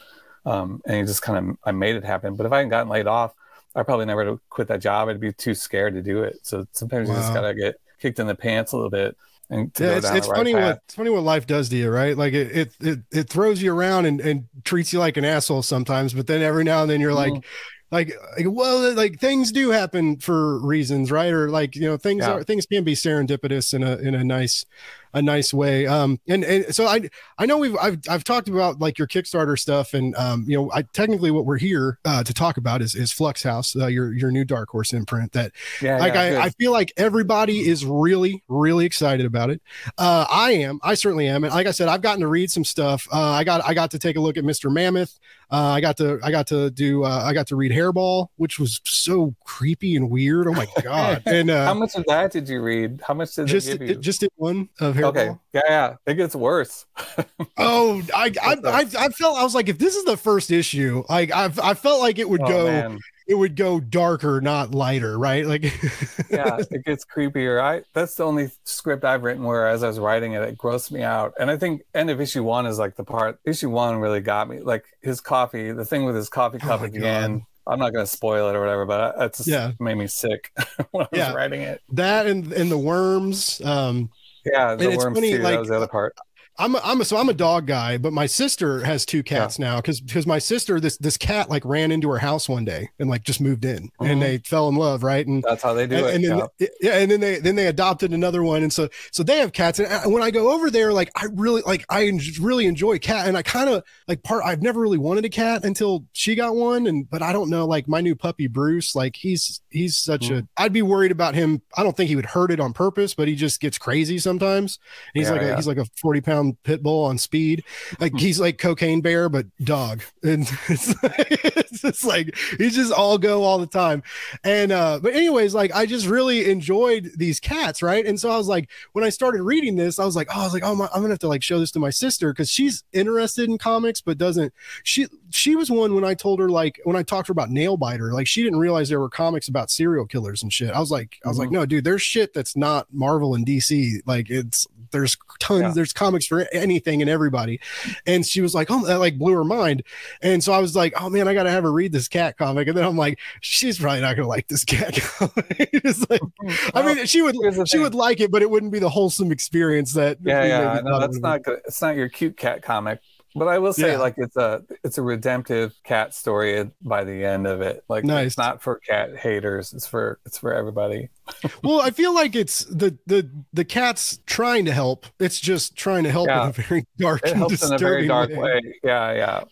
[0.45, 2.35] Um, and it just kind of I made it happen.
[2.35, 3.33] But if I hadn't gotten laid off,
[3.75, 5.09] I probably never would have quit that job.
[5.09, 6.39] I'd be too scared to do it.
[6.43, 7.15] So sometimes wow.
[7.15, 9.17] you just gotta get kicked in the pants a little bit
[9.49, 10.63] and yeah, it's, it's right funny path.
[10.63, 12.17] what it's funny what life does to you, right?
[12.17, 15.61] Like it it it, it throws you around and, and treats you like an asshole
[15.61, 17.35] sometimes, but then every now and then you're mm-hmm.
[17.35, 17.45] like
[17.91, 22.23] like, like well like things do happen for reasons right or like you know things
[22.23, 22.31] yeah.
[22.33, 24.65] are things can be serendipitous in a in a nice
[25.13, 25.85] a nice way.
[25.87, 29.57] Um, and, and so I, I know we've, I've, I've talked about like your Kickstarter
[29.57, 32.95] stuff and, um, you know, I technically what we're here, uh, to talk about is,
[32.95, 36.43] is Flux House, uh, your, your new Dark Horse imprint that yeah, like, yeah, I,
[36.43, 39.61] I feel like everybody is really, really excited about it.
[39.97, 41.43] Uh, I am, I certainly am.
[41.43, 43.07] And like I said, I've gotten to read some stuff.
[43.11, 44.71] Uh, I got, I got to take a look at Mr.
[44.71, 45.19] Mammoth.
[45.51, 48.59] Uh, I got to, I got to do, uh, I got to read Hairball, which
[48.59, 50.47] was so creepy and weird.
[50.47, 51.21] Oh my God.
[51.27, 53.01] And, uh, how much of that did you read?
[53.05, 53.95] How much did just, give you?
[53.95, 55.09] Just did one of Hairball.
[55.09, 55.35] Okay.
[55.53, 55.95] Yeah, yeah.
[56.05, 56.85] It gets worse.
[57.57, 61.03] oh, I, I, I, I, felt I was like, if this is the first issue,
[61.09, 62.65] like I, I felt like it would oh, go.
[62.67, 62.99] Man.
[63.25, 65.45] It would go darker, not lighter, right?
[65.45, 65.63] Like,
[66.29, 67.61] yeah, it gets creepier.
[67.61, 70.91] I that's the only script I've written where, as I was writing it, it grossed
[70.91, 71.33] me out.
[71.39, 73.39] And I think end of issue one is like the part.
[73.45, 74.59] Issue one really got me.
[74.59, 77.07] Like his coffee, the thing with his coffee oh cup oh at the God.
[77.07, 79.71] end I'm not going to spoil it or whatever, but it just yeah.
[79.79, 80.51] made me sick
[80.91, 81.81] when I was writing it.
[81.91, 83.61] That and and the worms.
[83.63, 84.09] Um,
[84.45, 85.39] yeah, the worms funny, too.
[85.39, 86.15] Like, that was the other part.
[86.59, 89.57] I'm a, I'm a, so I'm a dog guy, but my sister has two cats
[89.57, 89.65] yeah.
[89.65, 92.89] now because because my sister this this cat like ran into her house one day
[92.99, 94.05] and like just moved in mm-hmm.
[94.05, 96.47] and they fell in love right and that's how they do and, it and then,
[96.59, 96.67] yeah.
[96.81, 99.79] yeah and then they then they adopted another one and so so they have cats
[99.79, 103.35] and when I go over there like I really like I really enjoy cat and
[103.35, 106.85] I kind of like part I've never really wanted a cat until she got one
[106.85, 110.39] and but I don't know like my new puppy Bruce like he's he's such mm-hmm.
[110.39, 113.15] a I'd be worried about him I don't think he would hurt it on purpose
[113.15, 114.77] but he just gets crazy sometimes
[115.15, 117.63] he's yeah, like a, he's like a 40 pound pit bull on speed.
[117.99, 120.01] Like he's like cocaine bear, but dog.
[120.23, 124.03] And it's, it's just like he's just all go all the time.
[124.45, 128.05] And uh, but anyways, like I just really enjoyed these cats, right?
[128.05, 130.43] And so I was like, when I started reading this, I was like, oh, I
[130.45, 132.49] was like, oh, my, I'm gonna have to like show this to my sister because
[132.49, 134.53] she's interested in comics, but doesn't
[134.83, 135.07] she?
[135.31, 138.13] She was one when I told her like when I talked to her about Nailbiter,
[138.13, 140.71] like she didn't realize there were comics about serial killers and shit.
[140.71, 141.41] I was like, I was mm-hmm.
[141.41, 143.99] like, no, dude, there's shit that's not Marvel and DC.
[144.05, 145.71] Like it's there's tons, yeah.
[145.71, 147.59] there's comics for anything and everybody.
[148.05, 149.83] And she was like, oh, that like blew her mind.
[150.21, 152.37] And so I was like, oh man, I got to have her read this cat
[152.37, 152.69] comic.
[152.69, 155.73] And then I'm like, she's probably not to like this cat comic.
[156.09, 157.35] like, well, I mean, she would,
[157.67, 157.81] she thing.
[157.81, 160.17] would like it, but it wouldn't be the wholesome experience that.
[160.23, 161.59] Yeah, yeah, no, that's not good.
[161.65, 163.01] It's not your cute cat comic.
[163.35, 163.97] But I will say, yeah.
[163.97, 167.83] like it's a it's a redemptive cat story by the end of it.
[167.87, 168.27] Like nice.
[168.27, 169.73] it's not for cat haters.
[169.73, 171.09] It's for it's for everybody.
[171.63, 175.07] well, I feel like it's the the the cat's trying to help.
[175.19, 176.43] It's just trying to help yeah.
[176.43, 177.21] in a very dark.
[177.25, 178.37] It helps in a very dark way.
[178.37, 178.61] way.
[178.83, 179.43] Yeah, yeah.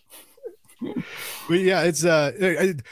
[1.48, 2.82] but yeah, it's uh, it,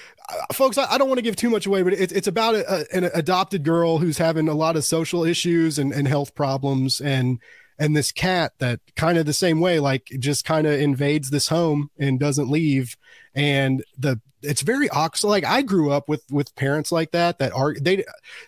[0.53, 0.77] folks.
[0.79, 3.11] I, don't want to give too much away, but it's it's about a, a, an
[3.15, 7.39] adopted girl who's having a lot of social issues and and health problems and
[7.81, 11.49] and this cat that kind of the same way like just kind of invades this
[11.49, 12.97] home and doesn't leave
[13.35, 15.29] and the it's very awkward.
[15.29, 18.05] Like I grew up with with parents like that that are they,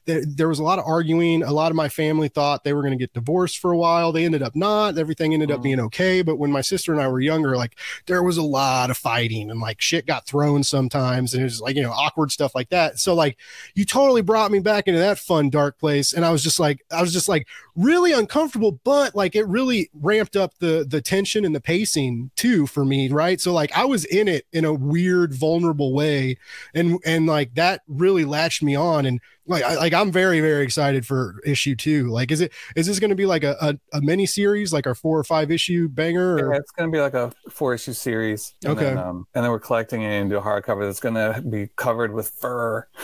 [0.07, 1.43] they there was a lot of arguing.
[1.43, 4.13] A lot of my family thought they were going to get divorced for a while.
[4.13, 4.97] They ended up not.
[4.97, 5.65] Everything ended up mm.
[5.65, 6.23] being okay.
[6.23, 9.51] But when my sister and I were younger, like there was a lot of fighting
[9.51, 12.71] and like shit got thrown sometimes, and it was like you know awkward stuff like
[12.71, 12.99] that.
[12.99, 13.37] So like
[13.75, 16.85] you totally brought me back into that fun dark place, and I was just like
[16.91, 21.45] I was just like really uncomfortable, but like it really ramped up the the tension
[21.45, 23.41] and the pacing too for me, right?
[23.41, 26.39] So like I was in it in a weird, vulnerable way,
[26.75, 29.07] and and like that really latched me on.
[29.07, 32.09] And like I, like I'm very very excited for issue two.
[32.09, 34.87] Like, is it is this going to be like a, a, a mini series, like
[34.87, 36.35] our four or five issue banger?
[36.37, 36.53] Or?
[36.53, 38.55] Yeah, it's going to be like a four issue series.
[38.65, 38.85] And Okay.
[38.87, 42.13] Then, um, and then we're collecting it into a hardcover that's going to be covered
[42.13, 42.87] with fur.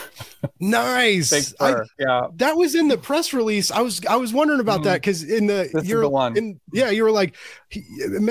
[0.60, 1.54] Nice.
[1.60, 1.86] I, fur.
[1.98, 2.26] yeah.
[2.36, 3.70] that was in the press release.
[3.70, 4.84] I was I was wondering about Mhm.
[4.84, 6.36] that because in the This you're the one.
[6.36, 7.36] in yeah you were like
[7.68, 7.84] he,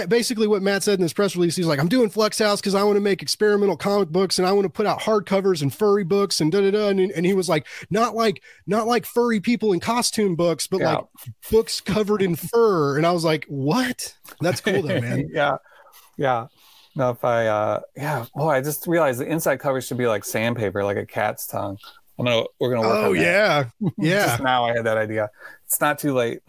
[0.08, 1.56] basically what Matt said in this press release.
[1.56, 4.48] He's like I'm doing Flux House because I want to make experimental comic books and
[4.48, 6.88] I want to put out hardcovers and furry books and da da da.
[6.90, 7.66] And, and he was like
[8.00, 10.96] not like not like furry people in costume books, but Yeah.
[10.96, 11.06] like
[11.52, 12.98] books covered in fur.
[12.98, 14.16] And I was like, what?
[14.42, 15.30] That's cool though, man.
[15.34, 15.58] yeah.
[16.18, 16.48] Yeah.
[16.96, 18.26] No, if I, uh, yeah.
[18.36, 21.78] Oh, I just realized the inside cover should be like sandpaper, like a cat's tongue.
[22.20, 23.22] I'm gonna, we're gonna work Oh on that.
[23.22, 24.26] yeah, yeah.
[24.26, 25.30] Just now I had that idea.
[25.66, 26.40] It's not too late.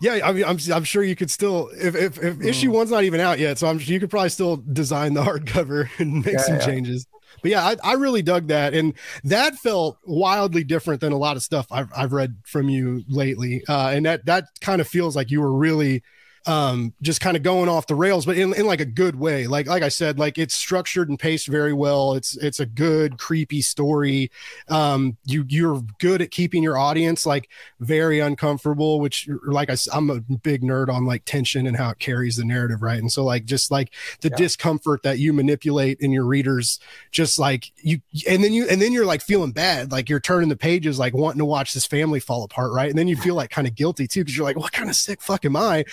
[0.00, 2.48] Yeah, I mean, I'm I'm sure you could still if if, if Mm-hmm.
[2.48, 5.88] issue one's not even out yet, so I'm you could probably still design the hardcover
[6.00, 6.66] and make Yeah, some yeah.
[6.66, 7.06] changes.
[7.46, 11.36] But yeah, I, I really dug that, and that felt wildly different than a lot
[11.36, 15.14] of stuff I've I've read from you lately, uh, and that that kind of feels
[15.14, 16.02] like you were really
[16.46, 19.46] um just kind of going off the rails but in, in like a good way.
[19.46, 22.14] Like like i said like it's structured and paced very well.
[22.14, 24.30] It's it's a good creepy story.
[24.68, 27.48] Um you you're good at keeping your audience like
[27.80, 31.98] very uncomfortable which like I, I'm a big nerd on like tension and how it
[31.98, 32.98] carries the narrative right?
[32.98, 34.36] And so like just like the Yeah.
[34.36, 36.78] discomfort that you manipulate in your readers
[37.10, 39.90] just like you and then you and then you're like feeling bad.
[39.92, 42.88] Like you're turning the pages like wanting to watch this family fall apart right?
[42.90, 44.96] And then you feel like kind of guilty too because you're like what kind of
[44.96, 45.84] sick fuck am i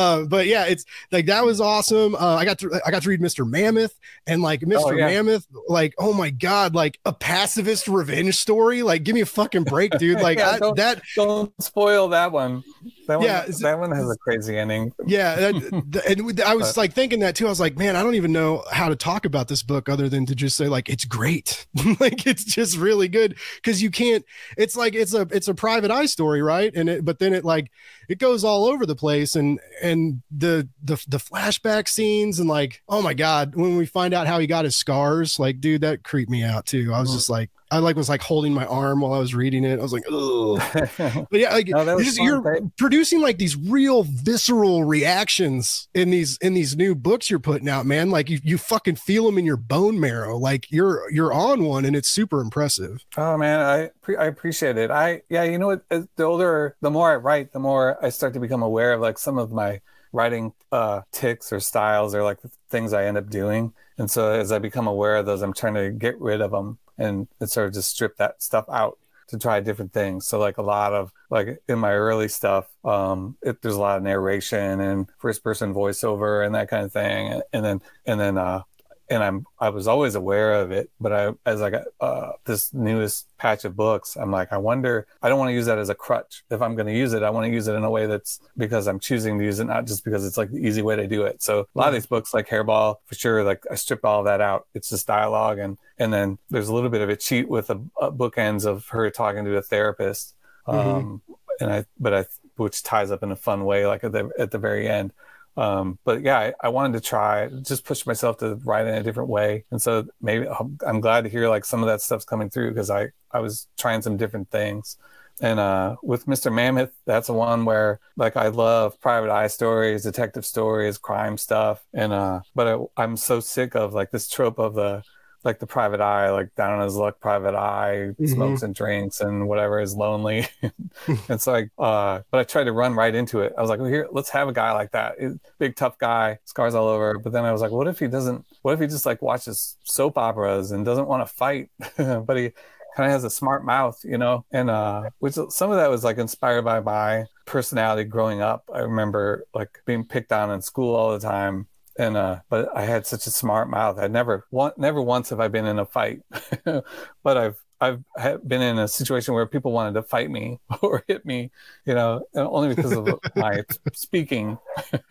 [0.00, 2.14] uh but yeah it's like that was awesome.
[2.14, 3.94] Uh i got to i got to read mr mammoth
[4.26, 5.06] and like mr Oh, yeah.
[5.08, 8.82] mammoth like oh my god like a pacifist revenge story?
[8.82, 10.20] Like give me a fucking break dude.
[10.20, 12.62] Like Yeah, I, don't- that Don't spoil that one.
[13.08, 14.92] That Yeah, one, that one has a crazy ending.
[15.06, 17.46] yeah that, th- and i was like thinking that too.
[17.46, 20.08] I was like man i don't even know how to talk about this book other
[20.08, 21.66] than to just say like it's great.
[22.00, 23.36] Like it's just really good.
[23.56, 24.24] Because you can't
[24.56, 26.72] it's like it's a it's a private eye story right?
[26.74, 27.70] And it but then it like
[28.08, 29.89] it goes all over the place and and
[30.30, 34.38] the the the flashback scenes and like oh my god when we find out how
[34.38, 36.92] he got his scars like dude that creeped me out too.
[36.92, 39.64] I was just like i like was like holding my arm while i was reading
[39.64, 40.56] it i was like oh
[41.30, 42.62] but yeah, like No, that was you just, fun, you're right?
[42.76, 47.86] producing like these real visceral reactions in these in these new books you're putting out,
[47.86, 48.10] man.
[48.10, 50.36] Like you, you fucking feel them in your bone marrow.
[50.36, 53.04] Like you're you're on one, and it's super impressive.
[53.16, 54.90] Oh man, I pre- I appreciate it.
[54.90, 55.82] I yeah, you know what?
[55.90, 59.00] uh, The older, the more I write, the more I start to become aware of
[59.00, 59.80] like some of my
[60.12, 63.72] writing uh ticks or styles or like things I end up doing.
[63.98, 66.78] And so as I become aware of those, I'm trying to get rid of them
[67.00, 70.26] and, and sort of just strip that stuff out to try different things.
[70.26, 73.96] So like a lot of like in my early stuff, um, it, there's a lot
[73.96, 77.40] of narration and first person voiceover and that kind of thing.
[77.52, 78.62] And then and then uh,
[79.10, 82.72] and I'm I was always aware of it, but I as I got uh, this
[82.72, 85.06] newest patch of books, I'm like, I wonder.
[85.20, 86.44] I don't want to use that as a crutch.
[86.48, 88.40] If I'm going to use it, I want to use it in a way that's
[88.56, 91.08] because I'm choosing to use it, not just because it's like the easy way to
[91.08, 91.42] do it.
[91.42, 94.40] So a lot of these books, like Hairball, for sure, like I stripped all that
[94.40, 94.68] out.
[94.74, 97.76] It's just dialogue, and and then there's a little bit of a cheat with the
[98.00, 101.20] uh, bookends of her talking to a therapist, um,
[101.60, 104.52] and I but I which ties up in a fun way, like at the at
[104.52, 105.12] the very end
[105.56, 109.02] um but yeah I, I wanted to try just push myself to write in a
[109.02, 109.64] different way.
[109.70, 112.70] And so maybe I'm- i'm glad to hear like some of that stuff's coming through
[112.70, 114.96] because i i was trying some different things.
[115.42, 120.02] And uh with mr mammoth that's the one where like i love private eye stories
[120.04, 121.84] detective stories crime stuff.
[121.94, 125.02] And uh but I, i'm so sick of like this trope of the
[125.44, 128.28] like the private eye, like down on his luck, private eye, Mhm.
[128.28, 130.46] smokes and drinks and whatever is lonely.
[131.28, 133.52] it's like, uh, but I tried to run right into it.
[133.56, 135.16] I was like, well, here, let's have a guy like that,
[135.58, 137.18] big tough guy, scars all over.
[137.18, 138.44] But then I was like, what if he doesn't?
[138.62, 142.50] What if he just like watches soap operas and doesn't want to fight, but he
[142.96, 144.44] kind of has a smart mouth, you know?
[144.52, 148.64] And uh, which some of that was like inspired by my personality growing up.
[148.72, 151.66] I remember like being picked on in school all the time
[152.00, 153.98] and uh but i had such a smart mouth.
[153.98, 156.22] I never never once have i been in a fight
[156.64, 158.02] but i've i've
[158.46, 161.50] been in a situation where people wanted to fight me or hit me
[161.84, 164.58] you know only because of my speaking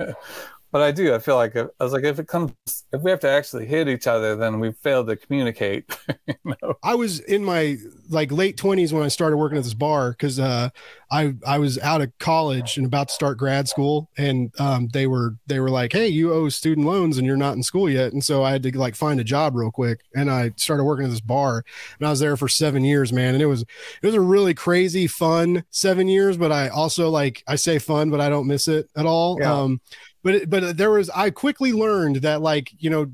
[0.72, 2.54] but i do i feel like i was like if it comes
[2.94, 5.86] if we have to actually hit each other then we've failed to communicate
[6.28, 7.78] you know I was in my
[8.10, 10.70] like late twenties when I started working at this bar because uh,
[11.12, 15.08] I I was out of college and about to start grad school, and um, they
[15.08, 18.14] were they were like, "Hey, you owe student loans and you're not in school yet,"
[18.14, 21.06] and so I had to like find a job real quick, and I started working
[21.06, 21.64] at this bar,
[22.00, 24.54] and I was there for seven years, man, and it was it was a really
[24.54, 28.68] crazy fun seven years, but I also like I say fun, but I don't miss
[28.68, 29.38] it at all.
[29.40, 29.54] Yeah.
[29.54, 29.82] Um,
[30.24, 33.12] but but there was I quickly learned that like you know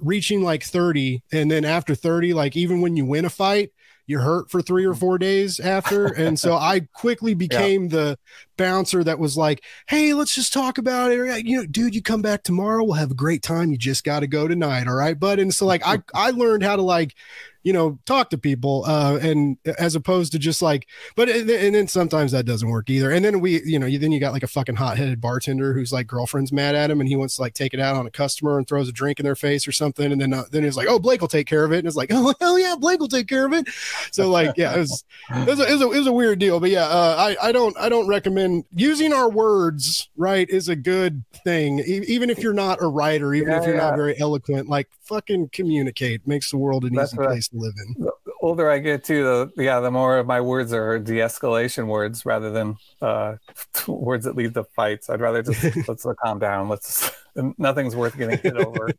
[0.00, 3.72] reaching like 30 and then after 30 like even when you win a fight
[4.08, 6.06] you're hurt for three or four days after.
[6.06, 7.88] And so I quickly became yeah.
[7.88, 8.18] the
[8.56, 11.46] bouncer that was like, Hey, let's just talk about it.
[11.46, 12.82] You know, dude, you come back tomorrow.
[12.82, 13.70] We'll have a great time.
[13.70, 14.88] You just got to go tonight.
[14.88, 15.18] All right.
[15.18, 17.14] But, and so like, I, I learned how to like,
[17.62, 20.86] you know talk to people uh and as opposed to just like
[21.16, 23.10] but and then sometimes that doesn't work either.
[23.10, 25.92] And then we you know you then you got like a fucking hot-headed bartender who's
[25.92, 28.10] like girlfriend's mad at him and he wants to like take it out on a
[28.10, 30.12] customer and throws a drink in their face or something.
[30.12, 31.78] And then uh, then he's like oh blake will take care of it.
[31.78, 33.68] And it's like oh hell yeah blake will take care of it.
[34.12, 36.38] So like yeah it was it was a, it was a, it was a weird
[36.38, 36.60] deal.
[36.60, 40.76] But yeah uh, i i don't i don't recommend using our words right is a
[40.76, 41.80] good thing.
[41.80, 43.88] E- even if you're not a writer even yeah, if you're yeah.
[43.88, 48.04] not very eloquent like fucking communicate makes the world an That's easy place in.
[48.04, 52.24] The older I get too, the yeah, the more of my words are de-escalation words
[52.26, 53.36] rather than uh,
[53.86, 55.10] words that lead to fights.
[55.10, 56.68] I'd rather just let's calm down.
[56.68, 57.10] Let's
[57.58, 58.90] nothing's worth getting hit over.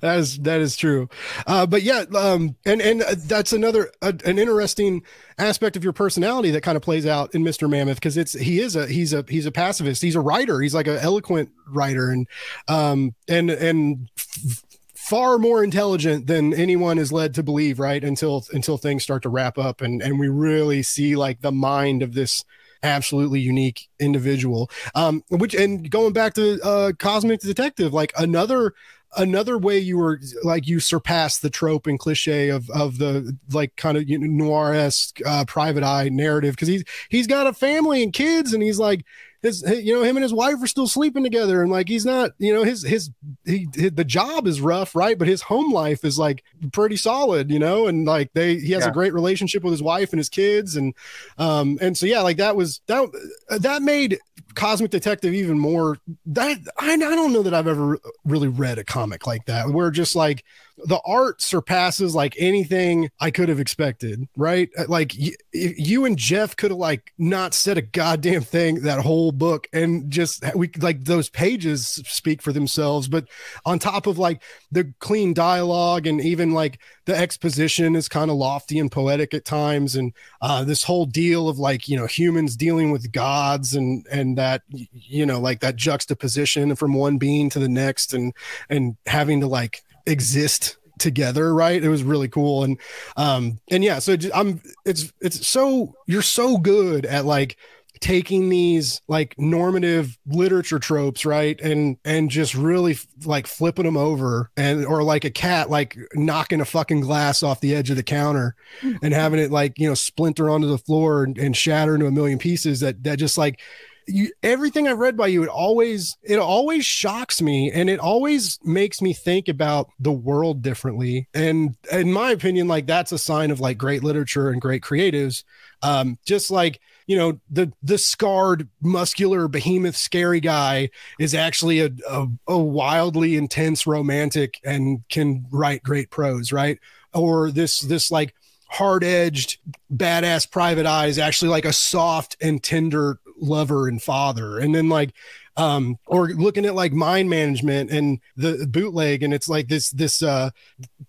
[0.00, 1.08] that is that is true
[1.48, 5.02] uh, but yeah um, and and that's another uh, an interesting
[5.38, 8.60] aspect of your personality that kind of plays out in mr mammoth because it's he
[8.60, 12.10] is a he's a he's a pacifist he's a writer he's like an eloquent writer
[12.12, 12.28] and
[12.68, 14.62] um and and f-
[15.08, 18.02] far more intelligent than anyone is led to believe right?
[18.02, 22.02] Until until things start to wrap up and and we really see like the mind
[22.02, 22.44] of this
[22.82, 24.70] absolutely unique individual.
[24.94, 28.74] Um which and going back to uh cosmic detective like another
[29.16, 33.74] another way you were like you surpassed the trope and cliche of of the like
[33.76, 38.02] kind of you know, noir-esque uh, private eye narrative because he's he's got a family
[38.02, 39.04] and kids and he's like
[39.42, 41.62] his, you know him and his wife are still sleeping together.
[41.62, 43.10] And like he's not you know his his
[43.44, 45.18] he, his, the job is rough right?
[45.18, 47.86] But his home life is like pretty solid you know?
[47.86, 48.90] And like they he has yeah.
[48.90, 50.76] a great relationship with his wife and his kids.
[50.76, 50.94] And
[51.38, 53.08] um and so yeah like that was that
[53.48, 54.18] that made
[54.56, 55.98] cosmic detective even more.
[56.26, 59.90] That I, I don't know that i've ever really read a comic like that where
[59.90, 60.44] just like
[60.84, 64.68] the art surpasses like anything I could have expected, right?
[64.76, 69.00] Uh, like y- you and Jeff could have like not said a goddamn thing that
[69.00, 73.26] whole book and just we like those pages speak for themselves, but
[73.64, 78.36] on top of like the clean dialogue and even like the exposition is kind of
[78.36, 79.96] lofty and poetic at times.
[79.96, 84.36] And uh this whole deal of like, you know, humans dealing with gods and and
[84.36, 88.32] that you know, like that juxtaposition from one being to the next and
[88.68, 91.82] and having to like exist together right?
[91.82, 92.64] It was really cool.
[92.64, 92.80] And
[93.16, 97.56] um and yeah so i'm it's it's so you're so good at like
[98.00, 101.60] taking these like normative literature tropes right?
[101.60, 106.60] And and just really like flipping them over and or like a cat like knocking
[106.60, 108.54] a fucking glass off the edge of the counter
[109.02, 112.10] and having it like you know splinter onto the floor and, and shatter into a
[112.10, 113.60] million pieces that that just like
[114.06, 118.58] you everything I've read by you, it always it always shocks me and it always
[118.64, 121.28] makes me think about the world differently.
[121.34, 125.44] And in my opinion, like that's a sign of like great literature and great creatives.
[125.82, 131.90] Um, just like you know the the scarred muscular behemoth scary guy is actually a,
[132.08, 136.78] a, a wildly intense romantic and can write great prose right
[137.14, 138.34] or this this like
[138.68, 139.58] hard edged
[139.94, 144.58] badass private eye is actually like a soft and tender lover and father.
[144.58, 145.12] And then like
[145.56, 150.22] um or looking at like mind management and the bootleg and it's like this this
[150.22, 150.50] uh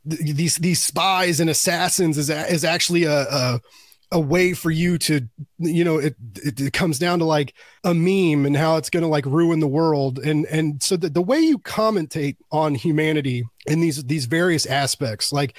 [0.09, 3.61] th- these these spies and assassins is is actually a, a
[4.11, 7.53] a way for you to you know it, it, it comes down to like
[7.84, 10.19] a meme and how it's going to like ruin the world.
[10.19, 15.34] And and so the, the way you commentate on humanity in these these various aspects
[15.34, 15.57] like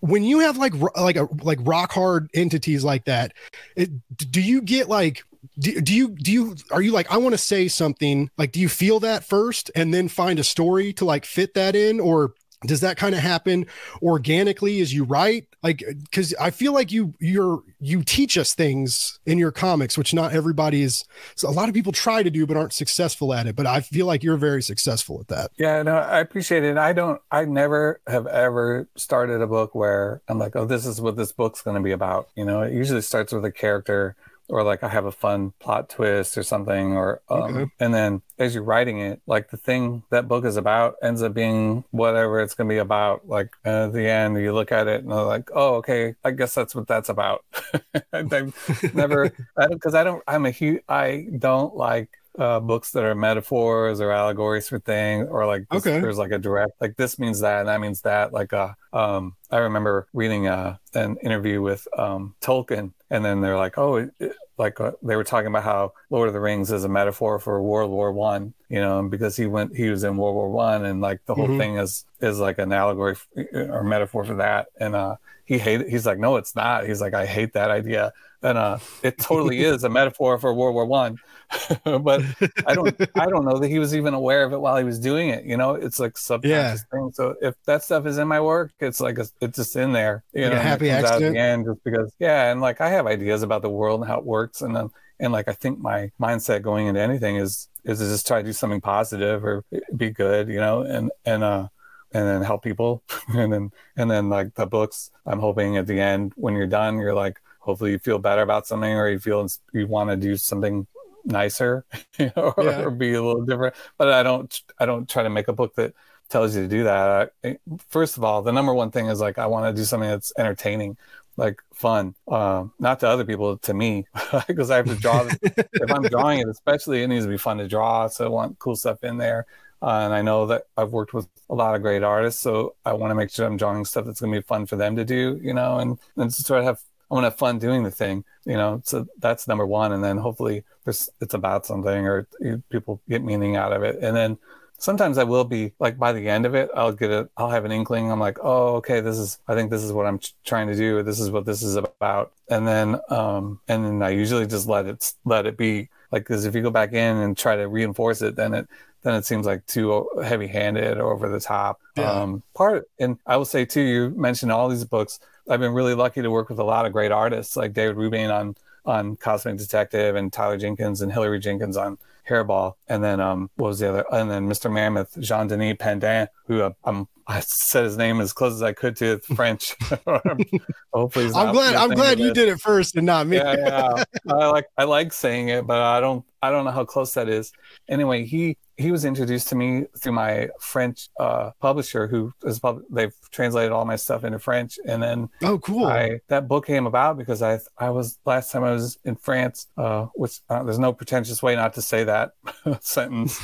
[0.00, 3.32] when you have like like a like rock hard entities like that
[3.74, 3.90] it,
[4.30, 5.24] do you get like
[5.58, 8.60] do, do you do you are you like i want to say something like do
[8.60, 12.00] you feel that first and then find a story to like fit that in?
[12.00, 12.34] Or
[12.66, 13.66] does that kind of happen
[14.02, 15.46] organically as you write?
[15.62, 20.12] Like because i feel like you you're you teach us things in your comics which
[20.12, 21.04] not everybody is
[21.36, 23.80] so a lot of people try to do but aren't successful at it but i
[23.80, 25.50] feel like you're very successful at that.
[25.56, 26.76] Yeah no i appreciate it.
[26.76, 31.00] I don't i never have ever started a book where i'm like oh this is
[31.00, 32.62] what this book's going to be about you know?
[32.62, 34.16] It usually starts with a character
[34.48, 37.70] or like I have a fun plot twist or something, or um, okay.
[37.80, 41.34] and then as you're writing it, like the thing that book is about ends up
[41.34, 43.28] being whatever it's going to be about.
[43.28, 46.54] Like at the end, you look at it and they're like, oh, okay, I guess
[46.54, 47.44] that's what that's about.
[48.12, 48.30] I've
[48.94, 49.32] never,
[49.70, 54.00] because I, I don't, I'm a huge, I don't like uh, books that are metaphors
[54.00, 56.00] or allegories for things, or like this, Okay.
[56.00, 58.32] there's like a direct like this means that and that means that.
[58.32, 63.56] Like uh, um, I remember reading uh, an interview with um, Tolkien, and then they're
[63.56, 64.10] like, oh, it,
[64.58, 67.60] like uh, they were talking about how Lord of the Rings is a metaphor for
[67.62, 71.00] World War One, you know, because he went, he was in World War One, and
[71.00, 71.56] like the whole Mhm.
[71.58, 73.16] thing is is like an allegory
[73.52, 75.88] or metaphor for that, and uh, he hated.
[75.88, 76.86] He's like, no, it's not.
[76.86, 78.12] He's like, I hate that idea,
[78.42, 81.18] and uh, it totally is a metaphor for World War One,
[81.84, 82.26] but
[82.64, 84.98] I don't I don't know that he was even aware of it while he was
[84.98, 85.44] doing it.
[85.44, 87.10] You know, it's like subconscious thing.
[87.14, 90.24] So if that stuff is in my work, it's like a, it's just in there.
[90.32, 92.90] You Like know, happy comes out at the end just because yeah, and like I
[92.90, 94.90] have ideas about the world and how it works, and then
[95.20, 98.44] and like I think my mindset going into anything is is to just try to
[98.46, 99.64] do something positive or
[99.96, 101.68] be good, you know, and and uh
[102.12, 105.98] and then help people and then and then like the books i'm hoping at the
[106.00, 109.46] end when you're done you're like hopefully you feel better about something or you feel
[109.72, 110.86] you want to do something
[111.24, 111.84] nicer
[112.18, 112.82] you know, or, Yeah.
[112.84, 115.74] or be a little different but i don't i don't try to make a book
[115.76, 115.94] that
[116.28, 117.58] tells you to do that I,
[117.88, 120.32] first of all the number one thing is like i want to do something that's
[120.38, 120.96] entertaining
[121.36, 124.06] like fun um not to other people to me
[124.46, 127.58] because i have to draw if i'm drawing it especially it needs to be fun
[127.58, 129.46] to draw so i want cool stuff in there
[129.82, 132.94] uh, and I know that I've worked with a lot of great artists, so I
[132.94, 135.04] want to make sure I'm drawing stuff that's going to be fun for them to
[135.04, 136.80] do, you know, and and to sort of have
[137.10, 138.80] I want to have fun doing the thing, you know.
[138.84, 142.26] So that's number one, and then hopefully there's it's about something or
[142.70, 144.38] people get meaning out of it, and then
[144.78, 147.64] sometimes I will be like by the end of it, I'll get a I'll have
[147.64, 148.10] an inkling.
[148.10, 151.02] I'm like, oh, okay, this is I think this is what I'm trying to do.
[151.02, 154.86] This is what this is about, and then um and then I usually just let
[154.86, 158.22] it let it be like because if you go back in and try to reinforce
[158.22, 158.68] it, then it
[159.02, 161.80] then it seems like too heavy handed or over the top.
[161.96, 162.10] Yeah.
[162.10, 165.20] Um, part, and I will say too, you mentioned all these books.
[165.48, 168.32] I've been really lucky to work with a lot of great artists like David Rubín
[168.34, 173.50] on on Cosmic Detective and Tyler Jenkins and Hilary Jenkins on Hairball, and then um,
[173.56, 174.04] what was the other?
[174.10, 174.72] And then Mr.
[174.72, 178.72] Mammoth, Jean Denis Pendanx, who uh, I'm I said his name as close as I
[178.72, 179.74] could to French.
[180.92, 181.74] Hopefully, I'm glad.
[181.74, 183.38] I'm glad you did it first and not me.
[183.38, 184.04] yeah, yeah.
[184.28, 187.28] I like I like saying it, but I don't I don't know how close that
[187.28, 187.52] is.
[187.88, 192.82] Anyway, he he was introduced to me through my French uh, publisher, who is pub-
[192.90, 195.86] they've translated all my stuff into French, and then Oh, cool.
[195.86, 199.68] I that book came about because I I was last time I was in France,
[199.76, 202.32] uh, which uh, there's no pretentious way not to say that
[202.80, 203.40] sentence,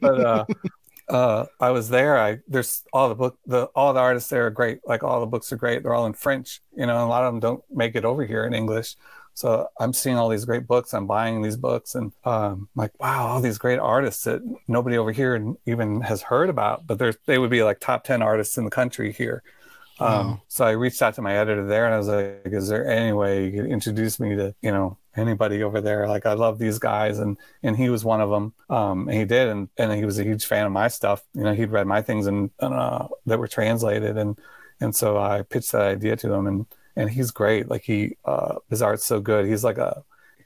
[0.00, 0.44] but uh,
[1.08, 2.18] uh, I was there.
[2.18, 4.78] I there's all the book the all the artists there are great.
[4.86, 5.82] Like all the books are great.
[5.82, 6.94] They're all in French, you know.
[6.94, 8.96] And a lot of them don't make it over here in English.
[9.34, 10.94] So I'm seeing all these great books.
[10.94, 15.12] I'm buying these books, and um, like, wow, all these great artists that nobody over
[15.12, 18.70] here even has heard about, but they would be like top ten artists in the
[18.70, 19.42] country here.
[20.00, 22.86] Um, So I reached out to my editor there, and I was like, "Is there
[22.88, 26.08] any way you could introduce me to you know anybody over there?
[26.08, 28.54] Like, I love these guys," and and he was one of them.
[28.70, 31.22] Um, and he did, and and he was a huge fan of my stuff.
[31.34, 34.38] You know, he'd read my things and, and uh, that were translated, and
[34.80, 36.66] and so I pitched that idea to him, and
[36.96, 37.68] and he's great.
[37.68, 39.46] Like he, uh, his art's so good.
[39.46, 40.02] He's like a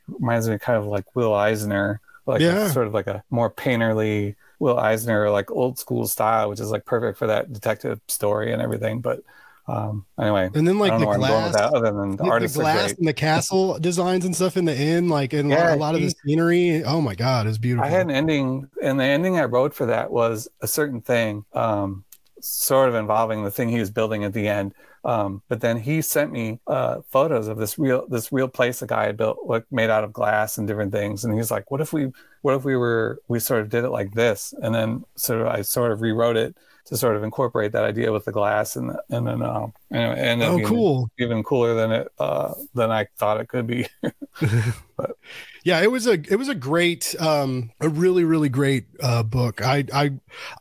[0.08, 2.68] reminds me kind of like Will Eisner, like Yeah.
[2.68, 6.84] sort of like a more painterly Will Eisner, like old school style, which is like
[6.84, 9.00] perfect for that detective story and everything.
[9.00, 9.20] But
[9.68, 12.16] um, anyway, and then like the know where I'm going with glass, that, other than
[12.16, 15.50] the, the, the glass and the castle designs and stuff in the inn, like and
[15.50, 16.82] Yeah, a lot of the scenery.
[16.84, 17.86] Oh my god, it's beautiful.
[17.86, 21.44] I had an ending, and the ending I wrote for that was a certain thing,
[21.52, 22.04] um,
[22.40, 24.74] sort of involving the thing he was building at the end.
[25.08, 28.86] Um, but then he sent me uh, photos of this real this real place a
[28.86, 31.24] guy had built, like made out of glass and different things.
[31.24, 33.88] And he's like, "What if we what if we were we sort of did it
[33.90, 37.72] like this?" And then sort of I sort of rewrote it to sort of incorporate
[37.72, 41.10] that idea with the glass, and and then um, anyway, and oh, cool.
[41.18, 43.86] even cooler than it uh, than I thought it could be.
[45.68, 49.60] Yeah, it was a it was a great um a really really great uh book.
[49.60, 50.12] I I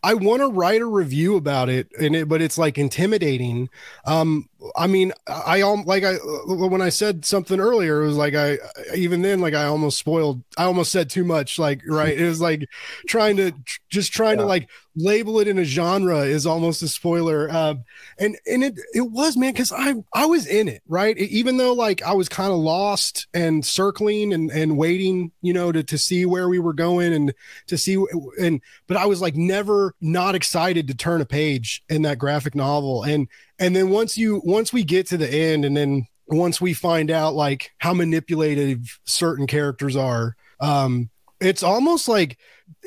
[0.03, 3.69] I want to write a review about it and it but it's like intimidating.
[4.03, 8.35] Um I mean, I um like I when I said something earlier it was like
[8.35, 8.57] I
[8.97, 12.19] even then like I almost spoiled I almost said too much like right.
[12.19, 12.67] It was like
[13.07, 13.53] trying to
[13.89, 14.67] just trying to like
[14.97, 17.49] label it in a genre is almost a spoiler.
[17.51, 17.83] Um
[18.17, 21.17] and and it it was man cuz I I was in it, right?
[21.17, 25.53] E- Even though like I was kind of lost and circling and and waiting, you
[25.53, 27.33] know, to to see where we were going and
[27.67, 28.03] to see
[28.41, 32.55] and but I was like never not excited to turn a page in that graphic
[32.55, 33.27] novel and
[33.59, 37.09] and then once you once we get to the end and then once we find
[37.09, 41.09] out like how manipulative certain characters are um
[41.39, 42.37] it's almost like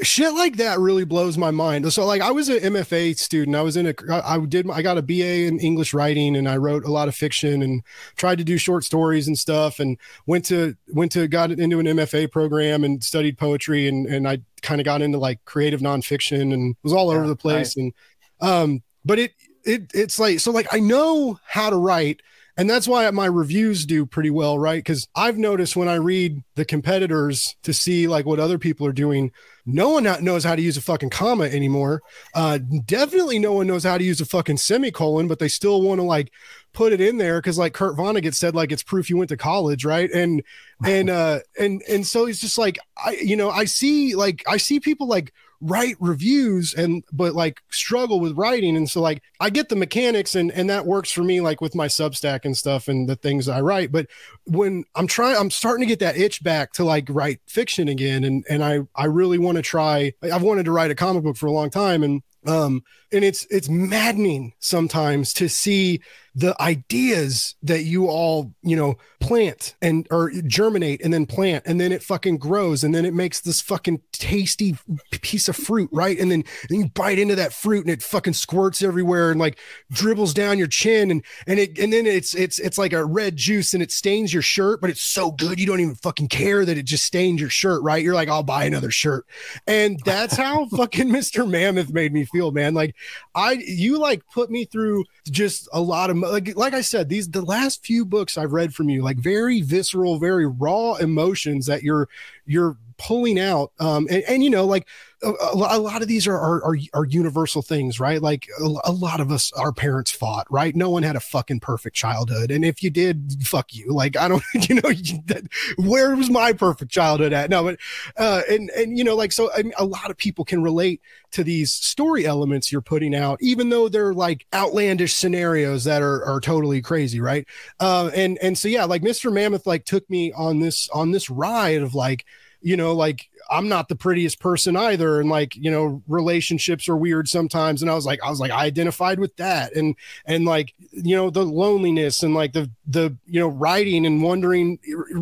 [0.03, 1.91] shit like that really blows my mind.
[1.93, 3.57] So like I was an MFA student.
[3.57, 6.57] I was in a I did I got a BA in English writing and I
[6.57, 7.83] wrote a lot of fiction and
[8.17, 9.97] tried to do short stories and stuff and
[10.27, 14.39] went to went to got into an MFA program and studied poetry and and I
[14.63, 17.85] kind of got into like creative nonfiction and was all yeah, over the place right.
[17.85, 17.93] and
[18.41, 19.33] um but it
[19.65, 22.21] it it's like so like I know how to write
[22.61, 24.85] and that's why my reviews do pretty well, right?
[24.85, 28.93] Because I've noticed when I read the competitors to see like what other people are
[28.93, 29.33] doing,
[29.65, 32.03] no one knows how to use a fucking comma anymore.
[32.35, 36.01] Uh, definitely no one knows how to use a fucking semicolon, but they still want
[36.01, 36.33] to like
[36.75, 39.39] put it in there because like Kurt Vonnegut said, like it's proof you went to
[39.39, 40.11] college, right?
[40.11, 40.43] And
[40.85, 44.59] and uh and and so it's just like I you know I see like I
[44.59, 48.77] see people like write reviews and but like struggle with writing.
[48.77, 51.75] And so like i get the mechanics and and that works for me like with
[51.75, 53.93] my substack and stuff and the things i write.
[53.93, 54.07] But
[54.47, 58.25] when i'm trying i'm starting to get that itch back to like write fiction again.
[58.25, 61.37] And and i i really want to try i've wanted to write a comic book
[61.37, 62.03] for a long time.
[62.03, 62.83] And um
[63.13, 66.01] and it's it's maddening sometimes to see
[66.35, 71.81] the ideas that you all you know plant and or germinate and then plant and
[71.81, 74.77] then it fucking grows and then it makes this fucking tasty
[75.11, 76.19] piece of fruit right?
[76.19, 79.59] And then, then you bite into that fruit and it fucking squirts everywhere and like
[79.91, 83.37] dribbles down your chin and and it and then it's it's it's like a red
[83.37, 86.65] juice and it stains your shirt but it's so good you don't even fucking care
[86.65, 88.05] that it just stains your shirt right?
[88.05, 89.27] You're like I'll buy another shirt.
[89.67, 91.49] And that's how fucking Mr.
[91.49, 92.73] Mammoth made me feel man.
[92.73, 92.95] Like
[93.35, 97.29] I you like put me through just a lot of like like I said these
[97.29, 101.83] the last few books I've read from you like very visceral very raw emotions that
[101.83, 102.09] you're
[102.47, 104.87] you're pulling out um and, and you know like
[105.23, 108.23] a, a, lot of these are, are, are are universal things right?
[108.23, 110.75] Like a, a, lot of us our parents fought right?
[110.75, 112.51] No one had a fucking perfect childhood.
[112.51, 113.93] And if you did fuck you.
[113.93, 114.93] Like i don't you know
[115.27, 115.47] that,
[115.77, 117.51] where was my perfect childhood at?
[117.51, 117.79] No but
[118.17, 121.03] uh and and you know like so I mean, a lot of people can relate
[121.33, 126.25] to these story elements you're putting out even though they're like outlandish scenarios that are
[126.25, 127.47] are totally crazy right?
[127.79, 131.29] Uh and and so yeah like mr mammoth like took me on this on this
[131.29, 132.25] ride of like
[132.61, 135.21] you know, like I'm not the prettiest person either.
[135.21, 137.83] And like, you know, relationships are weird sometimes.
[137.83, 139.75] And I was like, I was like, I identified with that.
[139.75, 144.23] And, and like, you know, the loneliness and like the, the, you know, writing and
[144.23, 144.79] wondering,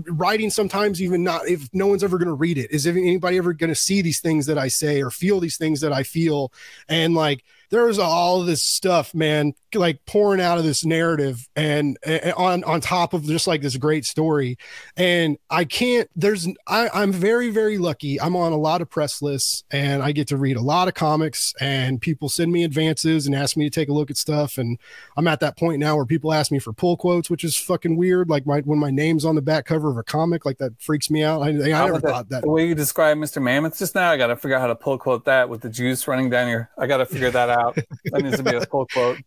[0.09, 2.71] writing sometimes even not if no one's ever going to read it.
[2.71, 5.81] Is anybody ever going to see these things that I say or feel these things
[5.81, 6.53] that I feel?
[6.89, 12.33] And like, there's all this stuff, man, like pouring out of this narrative and, and,
[12.33, 14.57] on on top of just like this great story.
[14.97, 16.09] And I can't.
[16.17, 18.21] There's I, I'm very very lucky.
[18.21, 20.95] I'm on a lot of press lists and I get to read a lot of
[20.95, 21.53] comics.
[21.61, 24.57] And people send me advances and ask me to take a look at stuff.
[24.57, 24.79] And
[25.17, 27.97] I'm at that point now where people ask me for pull quotes, which is fucking
[27.97, 28.31] weird.
[28.31, 31.11] Like my when my name's on the back cover of a comic, like that freaks
[31.11, 31.43] me out.
[31.43, 32.43] I, I never thought that.
[32.43, 33.43] The way you describe Mr.
[33.43, 35.69] Mammoth just now, I got to figure out how to pull quote that with the
[35.69, 36.71] juice running down your.
[36.79, 37.75] I got to figure that out out.
[38.05, 39.19] That needs to be a full quote.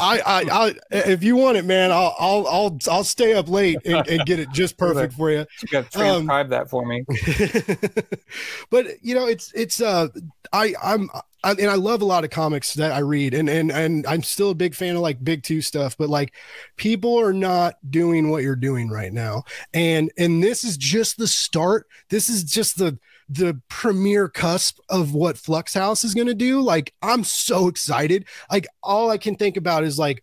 [0.00, 3.78] I, I, I, if you want it, man, I'll, I'll, I'll, I'll stay up late
[3.84, 5.44] and, and get it just perfect for you.
[5.62, 7.04] You got to transcribe um, that for me.
[8.70, 10.08] but you know, it's, it's, uh,
[10.52, 11.10] I, I'm,
[11.46, 14.24] I, and I love a lot of comics that I read, and and and I'm
[14.24, 15.96] still a big fan of like big two stuff.
[15.96, 16.34] But like,
[16.76, 21.28] people are not doing what you're doing right now, and and this is just the
[21.28, 21.86] start.
[22.10, 22.98] This is just the
[23.28, 26.60] the premier cusp of what Flux House is going to do.
[26.60, 28.26] Like, I'm so excited.
[28.50, 30.22] Like, all I can think about is like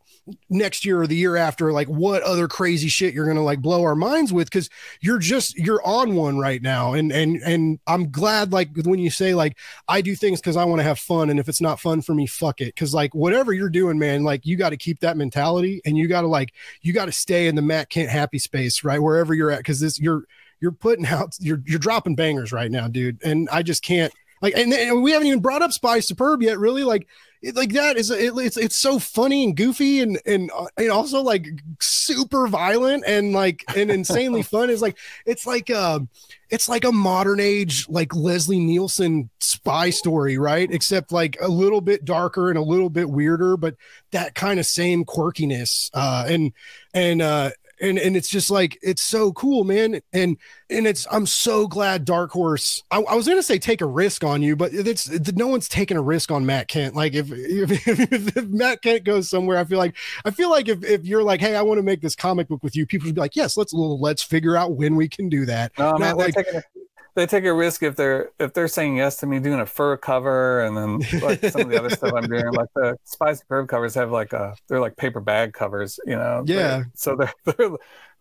[0.50, 3.62] next year or the year after, like what other crazy shit you're going to like
[3.62, 4.70] blow our minds with because
[5.02, 6.94] you're just you're on one right now.
[6.94, 10.64] And and and I'm glad like when you say like I do things because I
[10.66, 12.68] want to have fun, and if it's not fun for me, fuck it.
[12.68, 16.08] Because like whatever you're doing, man, like you got to keep that mentality, and you
[16.08, 19.02] got to like you got to stay in the Matt Kindt happy space, right?
[19.02, 20.24] Wherever you're at, because this you're
[20.64, 23.22] you're putting out you're you're dropping bangers right now, dude.
[23.22, 26.58] And I just can't like and, and we haven't even brought up Spy Superb yet,
[26.58, 26.86] really.
[26.86, 27.06] Like
[27.42, 30.90] it, like that is it, it's it's so funny and goofy and and uh, and
[30.90, 31.46] also like
[31.82, 34.70] super violent and like and insanely fun.
[34.70, 36.00] Is like it's like uh
[36.50, 40.72] it's like a modern age like Leslie Nielsen spy story, right?
[40.72, 43.76] Except like a little bit darker and a little bit weirder, but
[44.12, 45.90] that kind of same quirkiness.
[45.94, 46.54] Uh and
[46.94, 47.50] and uh
[47.84, 50.02] and and it's just like it's so cool man.
[50.12, 50.38] And
[50.70, 54.24] and it's i'm so glad dark horse i, I was gonna say take a risk
[54.24, 56.96] on you but it's no one's taking a risk on matt kindt.
[56.96, 60.68] Like if if, if, if matt kindt goes somewhere i feel like i feel like
[60.70, 63.08] if, if you're like hey i want to make this comic book with you people
[63.08, 65.72] would be like yes let's let's figure out when we can do that.
[65.78, 66.36] No, man, like,
[67.16, 69.98] they take a risk if they're if they're saying yes to me doing a fur
[69.98, 73.68] cover and then like some of the other stuff I'm doing like the Spy Superb
[73.68, 76.44] covers have like a they're like paper bag covers you know?
[76.46, 76.84] Yeah.
[76.96, 77.70] So they're, they're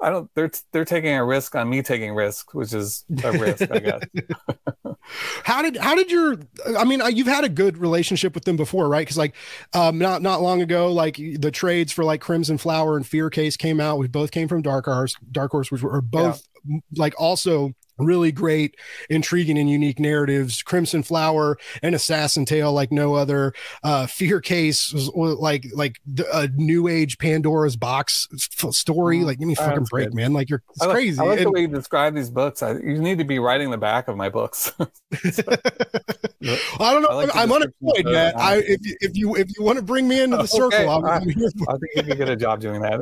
[0.00, 3.70] I don't they're they're taking a risk on me taking risk which is a risk
[3.70, 4.02] I guess.
[5.44, 6.38] How did how did your
[6.78, 9.00] i mean you've had a good relationship with them before right?
[9.00, 9.34] Because like
[9.74, 13.56] um not not long ago like the trades for like crimson flower and fear case
[13.56, 16.78] came out we both came from dark horse dark horse which were both yeah.
[16.96, 17.72] like also
[18.04, 18.76] really great,
[19.10, 20.62] intriguing, and unique narratives.
[20.62, 23.52] Crimson Flower and Assassin Tale, like no other.
[23.82, 28.28] Uh, Fear Case was, was like like the, a new age Pandora's box
[28.70, 29.18] story.
[29.18, 30.14] Mm, like, give me a fucking break, good.
[30.14, 30.32] man.
[30.32, 31.20] Like you're I like, crazy.
[31.20, 32.62] I like and, the way you describe these books.
[32.62, 34.72] I, you need to be writing the back of my books.
[34.78, 37.10] I don't know.
[37.10, 38.34] I like I'm unemployed, man.
[38.36, 40.90] I, if you, if you if you want to bring me into the circle.
[40.90, 41.50] I'm, I'm here.
[41.68, 43.00] I think you can get a job doing that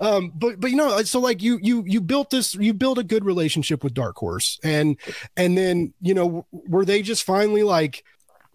[0.00, 3.04] um but but you know so like you you you built this you built a
[3.04, 4.96] good relationship with dark horse and
[5.36, 8.04] and then you know were they just finally like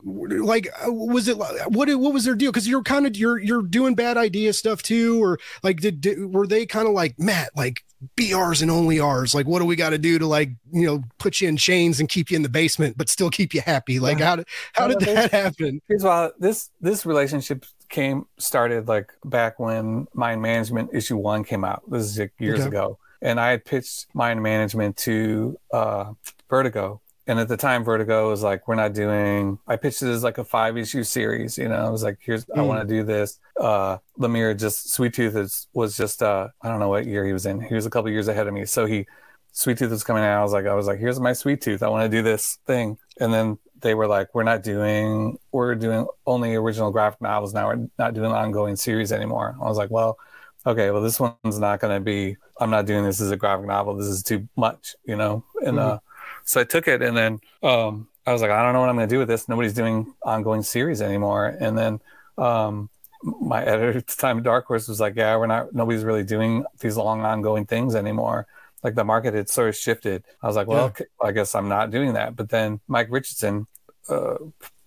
[0.03, 2.51] like was it what what was their deal?
[2.51, 6.33] Because you're kind of you're you're doing bad idea stuff too or like did, did
[6.33, 7.83] were they kind of like matt like
[8.15, 9.35] be ours and only ours.
[9.35, 11.99] Like what do we got to do to like you know put you in chains
[11.99, 13.99] and keep you in the basement but still keep you happy?
[13.99, 15.81] Like how did how did that happen?
[15.87, 21.63] here's why this this relationship came started like back when mind management issue one came
[21.63, 22.67] out this is like years okay.
[22.67, 26.13] ago and i had pitched mind management to uh
[26.49, 30.23] vertigo and at the time, Vertigo was like, we're not doing, I pitched it as
[30.23, 31.59] like a five issue series.
[31.59, 32.57] You know, I was like, here's, mm.
[32.57, 33.37] I want to do this.
[33.55, 37.31] Uh, Lemire just, Sweet Tooth is, was just, uh, I don't know what year he
[37.31, 37.61] was in.
[37.61, 38.65] He was a couple years ahead of me.
[38.65, 39.05] So he,
[39.51, 40.39] Sweet Tooth was coming out.
[40.39, 41.83] I was like, I was like, here's my Sweet Tooth.
[41.83, 42.97] I want to do this thing.
[43.19, 47.67] And then they were like, we're not doing, we're doing only original graphic novels now.
[47.67, 49.55] We're not doing ongoing series anymore.
[49.61, 50.17] I was like, well,
[50.65, 53.67] okay, well, this one's not going to be, I'm not doing this as a graphic
[53.67, 53.95] novel.
[53.95, 55.43] This is too much, you know?
[55.65, 55.95] And, mm-hmm.
[55.95, 55.97] uh,
[56.43, 58.95] so I took it and then um, I was like, I don't know what I'm
[58.95, 59.47] going to do with this.
[59.47, 61.55] Nobody's doing ongoing series anymore.
[61.59, 61.99] And then
[62.37, 62.89] um,
[63.23, 65.73] my editor at the time, Dark Horse, was like, Yeah, we're not.
[65.73, 68.47] Nobody's really doing these long ongoing things anymore.
[68.83, 70.23] Like the market had sort of shifted.
[70.41, 71.05] I was like, Well, yeah.
[71.21, 72.35] I guess I'm not doing that.
[72.35, 73.67] But then Mike Richardson,
[74.09, 74.35] uh,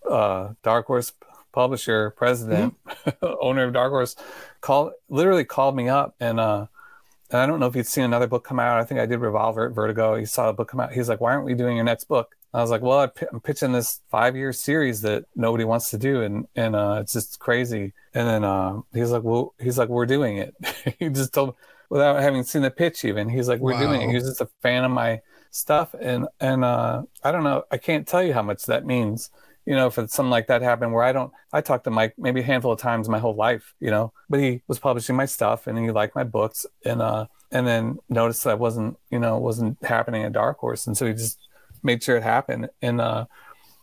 [0.08, 1.12] uh, Dark Horse
[1.52, 3.26] publisher, president, mm-hmm.
[3.40, 4.16] owner of Dark Horse,
[4.60, 6.66] called literally called me up and uh,
[7.32, 8.78] and I don't know if he'd seen another book come out.
[8.78, 10.16] I think I did Revolver at Vertigo.
[10.16, 10.92] He saw a book come out.
[10.92, 13.72] He's like, "Why aren't we doing your next book?" I was like, "Well, I'm pitching
[13.72, 18.28] this five-year series that nobody wants to do, and and uh, it's just crazy." And
[18.28, 20.54] then uh, he's like, "Well, he's like, we're doing it."
[20.98, 21.54] he just told
[21.92, 23.28] without having seen the pitch even.
[23.28, 23.80] He's like, "We're wow.
[23.80, 25.20] doing it." He was just a fan of my
[25.50, 27.64] stuff, and and uh, I don't know.
[27.70, 29.30] I can't tell you how much that means
[29.64, 32.40] you know, for something like that happened where I don't, I talked to Mike maybe
[32.40, 35.68] a handful of times my whole life, you know, but he was publishing my stuff
[35.68, 39.78] and he liked my books and, uh, and then noticed that wasn't, you know, wasn't
[39.84, 40.88] happening at Dark Horse.
[40.88, 41.38] And so he just
[41.82, 42.70] made sure it happened.
[42.80, 43.26] And, uh,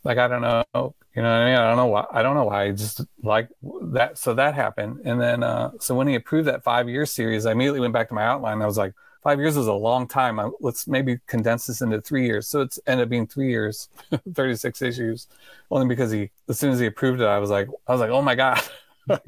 [0.04, 1.56] like, I don't know, you know I mean?
[1.56, 3.50] I don't know why, I don't know why I just like
[3.92, 4.18] that.
[4.18, 5.02] So that happened.
[5.04, 8.08] And then, uh, so when he approved that five year series, I immediately went back
[8.08, 8.62] to my outline.
[8.62, 10.40] I was like, five years is a long time.
[10.40, 12.48] I, let's maybe condense this into three years.
[12.48, 13.90] So it's ended up being three years,
[14.34, 15.28] 36 issues,
[15.70, 18.12] only because he, as soon as he approved it, I was like, I was like,
[18.12, 18.62] oh my God.
[19.10, 19.20] I,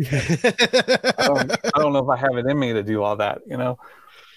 [1.17, 3.57] don't, I, don't, know if I have it in me to do all that, you
[3.57, 3.77] know?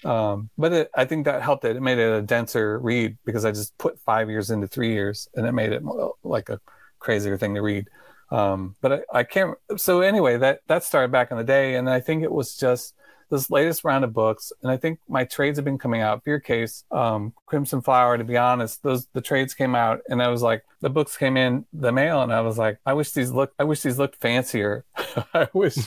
[0.03, 1.77] Um, but it, I think that helped it.
[1.77, 5.29] It made it a denser read because I just put five years into three years
[5.35, 6.59] and it made it more, like a
[7.05, 7.87] crazier thing to read.
[8.31, 9.57] Um, but I, I can't.
[9.77, 11.75] So anyway, that, that started back in the day.
[11.75, 12.95] And I think it was just,
[13.29, 16.23] this latest round of books, and I think my trades have been coming out.
[16.23, 18.17] Fear Case, um, Crimson Flower.
[18.17, 21.37] To be honest, those the trades came out, and I was like, the books came
[21.37, 24.21] in the mail, and I was like, I wish these look, I wish these looked
[24.21, 24.85] fancier.
[25.33, 25.77] I wish,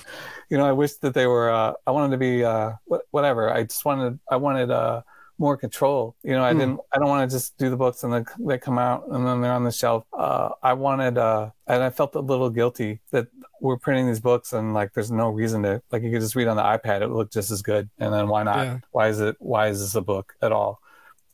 [0.50, 1.50] you know, I wish that they were.
[1.50, 2.72] Uh, I wanted to be uh,
[3.10, 3.52] whatever.
[3.52, 4.70] I just wanted, I wanted.
[4.70, 5.02] Uh,
[5.38, 6.16] more control.
[6.22, 6.58] You know, I mm.
[6.58, 6.80] didn't.
[6.92, 9.40] I don't want to just do the books and then they come out and then
[9.40, 10.04] they're on the shelf.
[10.12, 13.28] Uh, I wanted, uh, and I felt a little guilty that
[13.60, 16.48] we're printing these books and like there's no reason to like you could just read
[16.48, 17.02] on the iPad.
[17.02, 17.88] It would look just as good.
[17.98, 18.58] And then why not?
[18.58, 18.78] Yeah.
[18.90, 19.36] Why is it?
[19.38, 20.80] Why is this a book at all?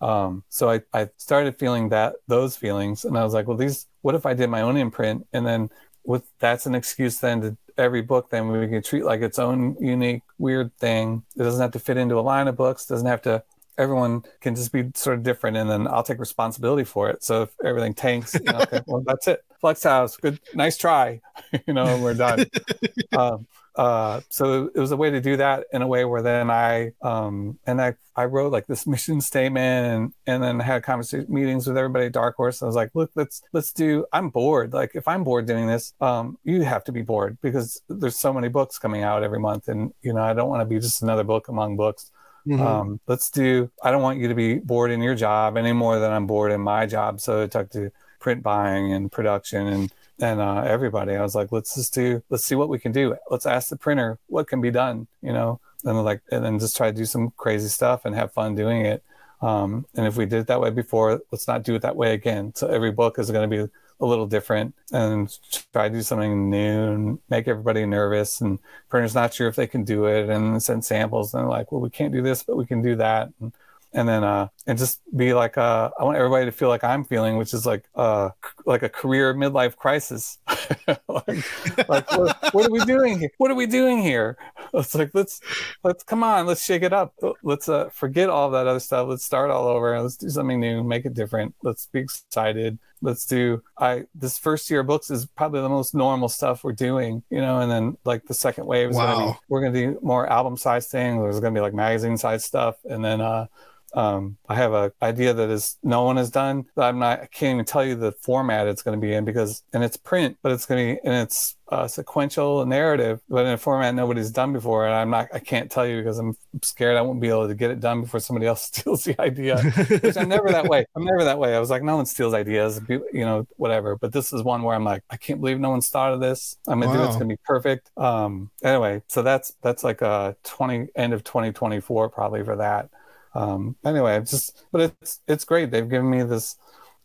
[0.00, 3.86] Um, so I, I started feeling that those feelings, and I was like, well, these.
[4.02, 5.70] What if I did my own imprint, and then
[6.04, 9.76] with that's an excuse then to every book then we can treat like its own
[9.80, 11.22] unique weird thing.
[11.36, 12.86] It doesn't have to fit into a line of books.
[12.86, 13.42] Doesn't have to
[13.78, 17.24] everyone can just be sort of different and then I'll take responsibility for it.
[17.24, 19.44] So if everything tanks, you know, okay, well, that's it.
[19.60, 21.20] Flux House, good, nice try,
[21.66, 22.44] you know, we're done.
[23.16, 23.46] um,
[23.76, 26.92] uh, so it was a way to do that in a way where then I,
[27.02, 31.66] um, and I, I wrote like this mission statement and, and then had conversation meetings
[31.66, 32.62] with everybody at Dark Horse.
[32.62, 34.72] I was like, look, let's, let's do, I'm bored.
[34.72, 38.32] Like if I'm bored doing this, um, you have to be bored because there's so
[38.32, 39.66] many books coming out every month.
[39.66, 42.12] And, you know, I don't want to be just another book among books.
[42.46, 42.62] Mm-hmm.
[42.62, 45.98] Um, let's do, I don't want you to be bored in your job any more
[45.98, 47.20] than I'm bored in my job.
[47.20, 47.90] So I talked to
[48.20, 51.16] print buying and production and, and uh, everybody.
[51.16, 53.16] I was like, let's just do, let's see what we can do.
[53.30, 56.76] Let's ask the printer what can be done, you know, and like, and then just
[56.76, 59.02] try to do some crazy stuff and have fun doing it.
[59.40, 62.14] Um, and if we did it that way before, let's not do it that way
[62.14, 62.54] again.
[62.54, 63.70] So every book is going to be
[64.04, 65.36] a little different and
[65.72, 68.40] try to do something new and make everybody nervous.
[68.40, 71.80] And printers not sure if they can do it and send samples and like, well,
[71.80, 73.30] we can't do this, but we can do that.
[73.40, 73.52] And
[73.92, 77.04] and then uh and just be like uh I want everybody to feel like I'm
[77.04, 78.30] feeling, which is like uh
[78.64, 80.38] like a career midlife crisis.
[81.08, 83.30] like, like what, what, are we doing here?
[83.38, 84.36] What are we doing here?
[84.74, 85.40] It's like let's
[85.84, 87.14] let's come on, let's shake it up.
[87.44, 89.08] Let's uh forget all that other stuff.
[89.08, 90.00] Let's start all over.
[90.00, 91.54] Let's do something new, make it different.
[91.62, 92.78] Let's be excited.
[93.00, 96.72] Let's do I this first year of books is probably the most normal stuff we're
[96.72, 99.14] doing, you know, and then like the second wave is wow.
[99.14, 101.22] gonna be we're gonna do more album size things.
[101.22, 103.46] There's gonna be like magazine size stuff and then uh
[103.94, 106.66] um, I have an idea that is no one has done.
[106.76, 107.20] I'm not.
[107.22, 109.96] I can't even tell you the format it's going to be in because, and it's
[109.96, 113.94] print, but it's going to be and it's uh, sequential narrative, but in a format
[113.94, 114.86] nobody's done before.
[114.86, 115.28] And I'm not.
[115.32, 118.02] I can't tell you because I'm scared I won't be able to get it done
[118.02, 119.60] before somebody else steals the idea.
[119.60, 120.84] Which I'm never that way.
[120.96, 121.54] I'm never that way.
[121.54, 123.96] I was like, no one steals ideas, you know, whatever.
[123.96, 126.56] But this is one where I'm like, I can't believe no one's thought of this.
[126.66, 126.98] I'm gonna wow.
[126.98, 127.06] do it.
[127.06, 127.90] It's gonna be perfect.
[127.96, 128.50] Um.
[128.64, 132.90] Anyway, so that's that's like a 20 end of 2024 probably for that
[133.34, 135.70] um, anyway, it's just, but it's it's great.
[135.70, 136.56] They've given me this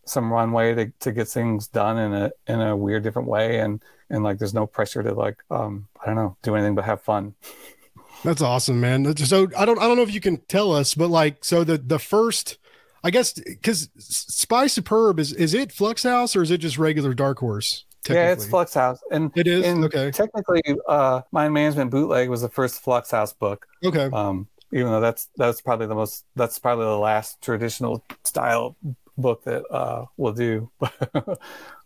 [0.05, 3.81] some runway to, to get things done in a in a weird different way, and
[4.09, 7.01] and like there's no pressure to like um I don't know do anything but have
[7.01, 7.35] fun.
[8.23, 9.15] That's awesome, man.
[9.17, 11.77] So I don't I don't know if you can tell us, but like so the
[11.77, 12.57] the first.
[13.01, 17.13] I guess because Spy Superb is is it Flux House or is it just regular
[17.13, 17.85] Dark Horse?
[18.09, 20.11] Yeah, it's Flux House, and it is and okay.
[20.11, 23.67] Technically, uh, Mind Management Bootleg was the first Flux House book.
[23.85, 24.09] Okay.
[24.11, 28.75] Um, even though that's that's probably the most that's probably the last traditional style
[29.17, 30.69] book that uh, we'll do.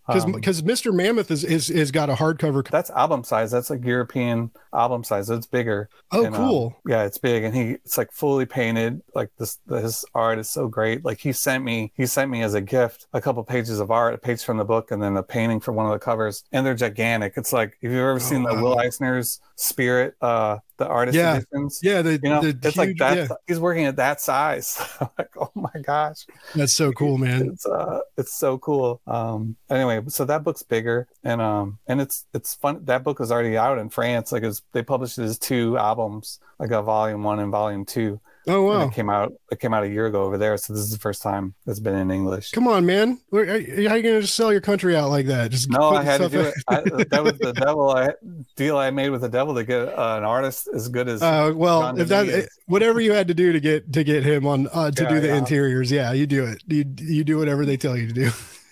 [0.08, 0.94] because um, Mr.
[0.94, 2.68] Mammoth is is is got a hardcover.
[2.68, 3.52] That's album size.
[3.52, 5.30] That's like European album size.
[5.30, 5.90] It's bigger.
[6.12, 6.68] Oh, and, cool.
[6.68, 9.02] Um, yeah, it's big, and he it's like fully painted.
[9.16, 11.06] Like this, his art is so great.
[11.06, 14.14] Like he sent me he sent me as a gift a couple pages of art,
[14.14, 16.66] a page from the book, and then a painting from one of the covers, and
[16.66, 17.34] they're gigantic.
[17.38, 18.56] It's like if you've ever oh, seen wow.
[18.56, 21.38] the Will Eisner's Spirit, uh, the artist yeah.
[21.38, 21.80] editions.
[21.84, 23.18] Yeah, you know, the it's huge, like that.
[23.18, 23.28] Yeah.
[23.48, 24.82] He's working at that size.
[25.18, 27.50] like, oh my gosh, that's so cool, man.
[27.50, 29.02] It's uh, it's so cool.
[29.08, 32.86] Um, anyway, so that book's bigger, and um, and it's it's fun.
[32.86, 34.32] That book is already out in France.
[34.32, 38.20] Like, it's, they published it as two albums, like a volume one and volume two.
[38.48, 38.82] Oh wow!
[38.82, 39.34] And it came out.
[39.52, 40.58] It came out a year ago over there.
[40.58, 42.52] So this is the first time it's been in English.
[42.52, 43.20] Come on, man!
[43.32, 45.52] How are you gonna just sell your country out like that?
[45.52, 46.54] Just no, I had to do it.
[46.68, 48.10] I, that was the devil I,
[48.56, 51.22] deal I made with the devil to get uh, an artist as good as.
[51.22, 54.46] Uh, well, John if that whatever you had to do to get to get him
[54.46, 55.38] on uh, to yeah, do the yeah.
[55.38, 56.62] interiors, yeah, you do it.
[56.68, 58.32] You you do whatever they tell you to do.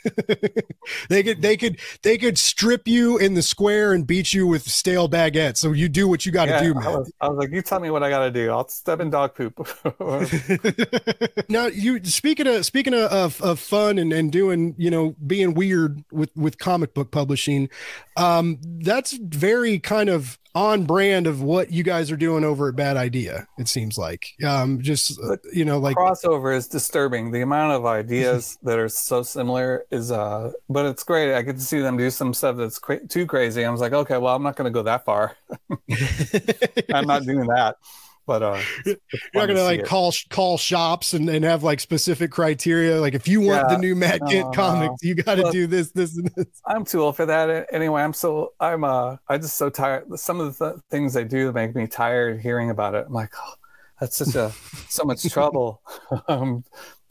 [1.10, 4.64] they could they could they could strip you in the square and beat you with
[4.64, 5.58] stale baguettes.
[5.58, 6.84] So you do what you got to yeah, do, man.
[6.84, 8.52] I was, I was, like, you tell me what I got to do.
[8.52, 9.68] I'll step in dog poop.
[11.49, 15.54] now you speaking of speaking of, of, of, fun and, and doing you know being
[15.54, 17.70] weird with with comic book publishing,
[18.18, 22.76] um, that's very kind of on brand of what you guys are doing over at
[22.76, 23.47] Bad Idea.
[23.58, 27.32] It seems like, um, just uh, you know, like crossover is disturbing.
[27.32, 31.36] The amount of ideas that are so similar is, uh, but it's great.
[31.36, 33.66] I get to see them do some stuff that's cra- too crazy.
[33.66, 35.38] I was like, okay, well, I'm not going to go that far.
[36.93, 37.78] I'm not doing that
[38.26, 38.95] but uh you're
[39.34, 39.86] not gonna like it.
[39.86, 42.99] call call shops and, and have like specific criteria.
[42.99, 45.91] Like if you want yeah, the new Matt Kindt comics you got to do this
[45.91, 46.47] this and this.
[46.65, 47.67] I'm too old for that.
[47.72, 50.05] Anyway i'm so i'm uh i just so tired.
[50.19, 53.05] Some of the th- things they do make me tired hearing about it.
[53.07, 53.53] I'm like oh,
[53.99, 54.51] that's such a
[54.89, 55.82] so much trouble.
[56.28, 56.63] I'm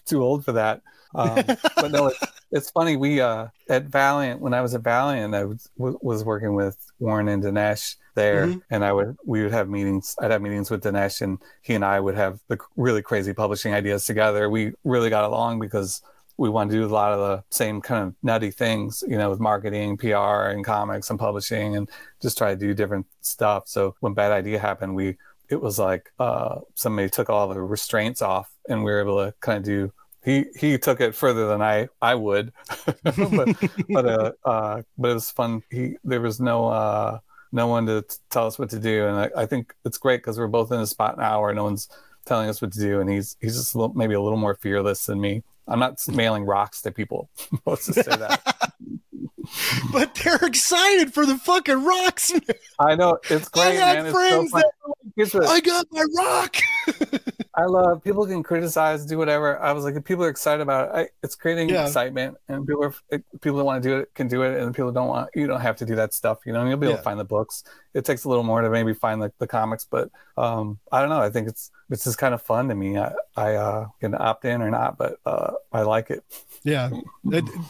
[0.06, 0.82] too old for that.
[1.14, 1.42] Um,
[1.76, 2.20] but no, it's,
[2.52, 2.96] it's, funny.
[2.96, 7.28] We uh, at Valiant when I was at Valiant, I was, was working with Warren
[7.28, 8.58] and Dinesh there, mm-hmm.
[8.70, 10.14] and I would we would have meetings.
[10.20, 13.72] I'd have meetings with Dinesh, and he and I would have the really crazy publishing
[13.74, 14.50] ideas together.
[14.50, 16.02] We really got along because
[16.36, 19.30] we wanted to do a lot of the same kind of nutty things, you know,
[19.30, 21.88] with marketing, PR, and comics and publishing, and
[22.22, 23.68] just try to do different stuff.
[23.68, 25.16] So when Bad Idea happened, we
[25.48, 29.34] it was like uh, somebody took all the restraints off, and we were able to
[29.40, 29.92] kind of do
[30.22, 32.52] he he took it further than I I would,
[33.02, 33.48] but
[33.88, 35.62] but uh, uh, but it was fun.
[35.70, 37.18] He there was no uh
[37.52, 40.18] no one to t- tell us what to do, and I, I think it's great
[40.18, 41.88] because we're both in a spot now where no one's
[42.26, 44.54] telling us what to do, and he's he's just a little, maybe a little more
[44.54, 45.42] fearless than me.
[45.66, 47.30] I'm not mailing rocks to people.
[47.66, 48.74] Let's just say that.
[49.92, 52.32] but they're excited for the fucking rocks.
[52.78, 53.66] I know it's great.
[53.66, 54.12] I had man.
[54.12, 56.56] friends so that I got my rock.
[57.54, 59.58] I love people can criticize, do whatever.
[59.58, 61.84] I was like, if people are excited about it, I, it's creating Yeah.
[61.84, 62.94] excitement, and people are
[63.40, 65.60] people that want to do it can do it, and people don't want you don't
[65.60, 66.38] have to do that stuff.
[66.46, 66.98] You know, and you'll be able Yeah.
[66.98, 67.64] to find the books.
[67.92, 71.10] It takes a little more to maybe find the, the comics, but um, I don't
[71.10, 71.20] know.
[71.20, 72.96] I think it's it's just kind of fun to me.
[72.96, 76.24] I I uh, can opt in or not, but uh, I like it.
[76.62, 76.90] Yeah.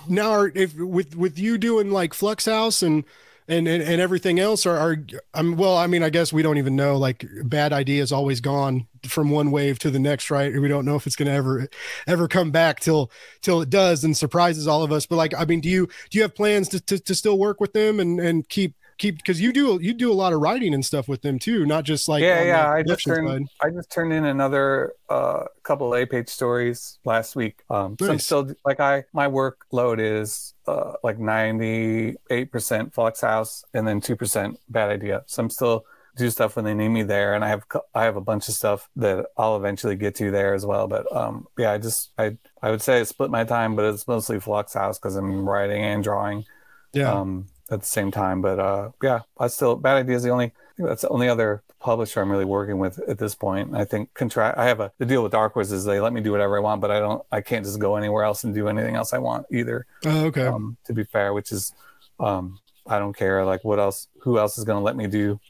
[0.08, 3.04] Now, if with with you doing like Flux House and
[3.48, 4.96] and and, and everything else, are are
[5.34, 5.76] I'm well.
[5.76, 6.96] I mean, I guess we don't even know.
[6.96, 10.52] Like, bad ideas always gone from one wave to the next, right?
[10.52, 11.68] We don't know if it's to ever
[12.06, 13.10] ever come back till
[13.42, 15.04] till it does and surprises all of us.
[15.04, 17.60] But like, I mean, do you do you have plans to to, to still work
[17.60, 20.74] with them and and keep keep because you do you do a lot of writing
[20.74, 22.70] and stuff with them too, not just like yeah, yeah.
[22.70, 27.62] I just turned I just turned in another uh, couple A page stories last week.
[27.70, 33.22] Um, so I'm still like I my workload is uh, like ninety eight percent Flux
[33.22, 35.24] House and then two percent Bad Idea.
[35.26, 35.84] So I'm still
[36.16, 38.54] do stuff when they need me there, and I have I have a bunch of
[38.54, 40.86] stuff that I'll eventually get to there as well.
[40.86, 44.06] But um, yeah, I just I I would say I split my time, but it's
[44.06, 46.44] mostly Flux House because I'm writing and drawing
[46.92, 47.12] Yeah.
[47.12, 48.42] um, at the same time.
[48.42, 51.28] But uh, yeah, I still Bad Idea is the only I think that's the only
[51.28, 53.74] other publisher I'm really working with at this point.
[53.74, 56.20] I think contract I have a the deal with Dark Horse is they let me
[56.20, 58.68] do whatever I want, but I don't I can't just go anywhere else and do
[58.68, 59.86] anything else I want either.
[60.04, 60.46] oh, okay.
[60.46, 61.72] Um, to be fair, which is
[62.18, 65.40] um, I don't care like what else who else is gonna let me do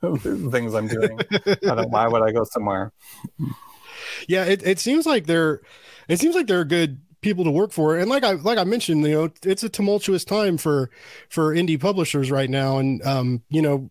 [0.00, 1.18] the things I'm doing.
[1.46, 2.92] I don't why would I go somewhere?
[4.28, 5.60] yeah it, it seems like they're
[6.08, 7.96] it seems like they're a good people to work for.
[7.98, 10.90] And like i like i mentioned you know it's a tumultuous time for
[11.28, 12.78] for indie publishers right now.
[12.78, 13.90] And um you know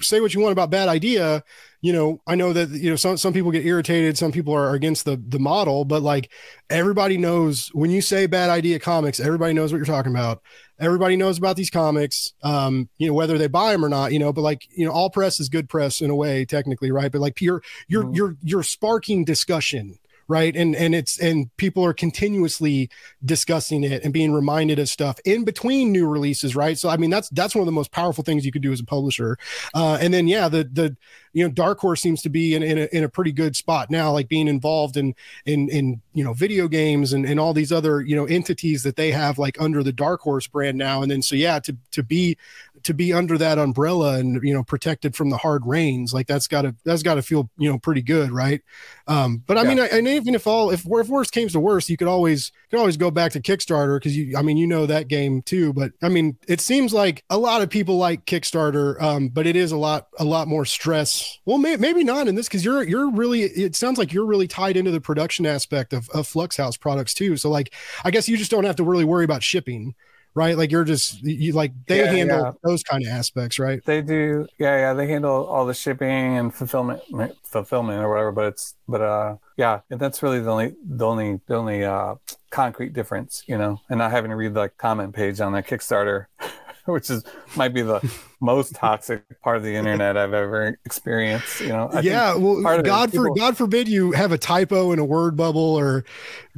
[0.00, 1.44] say what you want about bad idea
[1.82, 4.72] you know i know that you know some some people get irritated some people are
[4.74, 6.30] against the the model but like
[6.70, 10.40] everybody knows when you say bad idea comics everybody knows what you're talking about.
[10.80, 14.18] Everybody knows about these comics um you know whether they buy them or not you
[14.18, 17.12] know but like you know all press is good press in a way technically right?
[17.12, 18.16] But like you're you're Mhm.
[18.16, 19.98] you're you're sparking discussion
[20.32, 20.56] right?
[20.56, 22.88] And and it's and people are continuously
[23.22, 26.78] discussing it and being reminded of stuff in between new releases right?
[26.78, 28.80] So i mean that's that's one of the most powerful things you could do as
[28.80, 29.36] a publisher.
[29.74, 30.96] Uh and then yeah the the
[31.34, 33.90] you know dark horse seems to be in in a, in a pretty good spot
[33.90, 35.14] now like being involved in
[35.44, 38.96] in in you know video games and and all these other you know entities that
[38.96, 41.02] they have like under the dark horse brand now.
[41.02, 42.38] And then so yeah to to be
[42.84, 46.46] to be under that umbrella and you know protected from the hard rains like that's
[46.48, 48.60] got to that's got to feel you know pretty good right?
[49.06, 49.68] Um but i Yeah.
[49.68, 52.52] mean I, and even if all if, if worst came to worst you could always
[52.70, 55.42] you could always go back to kickstarter because you i mean you know that game
[55.42, 59.46] too but i mean it seems like a lot of people like kickstarter um but
[59.46, 61.38] it is a lot a lot more stress.
[61.44, 64.46] Well may, maybe not in this because you're you're really it sounds like you're really
[64.48, 67.74] tied into the production aspect of, of flux house products too so like
[68.04, 69.94] i guess you just don't have to really worry about shipping
[70.34, 72.52] right like you're just you like they Yeah, handle yeah.
[72.64, 74.92] those kind of aspects right They do, yeah, yeah.
[74.94, 77.02] They handle all the shipping and fulfillment,
[77.44, 78.32] fulfillment or whatever.
[78.32, 82.14] But it's, but uh, yeah, and that's really the only, the only, the only uh,
[82.50, 83.80] concrete difference, you know.
[83.90, 86.26] And not having to read the comment page on that Kickstarter,
[86.86, 87.24] which is
[87.56, 88.00] might be the
[88.42, 91.60] most toxic part of the internet I've ever experienced.
[91.60, 94.98] You know, I yeah well god for people- god forbid you have a typo in
[94.98, 96.04] a word bubble or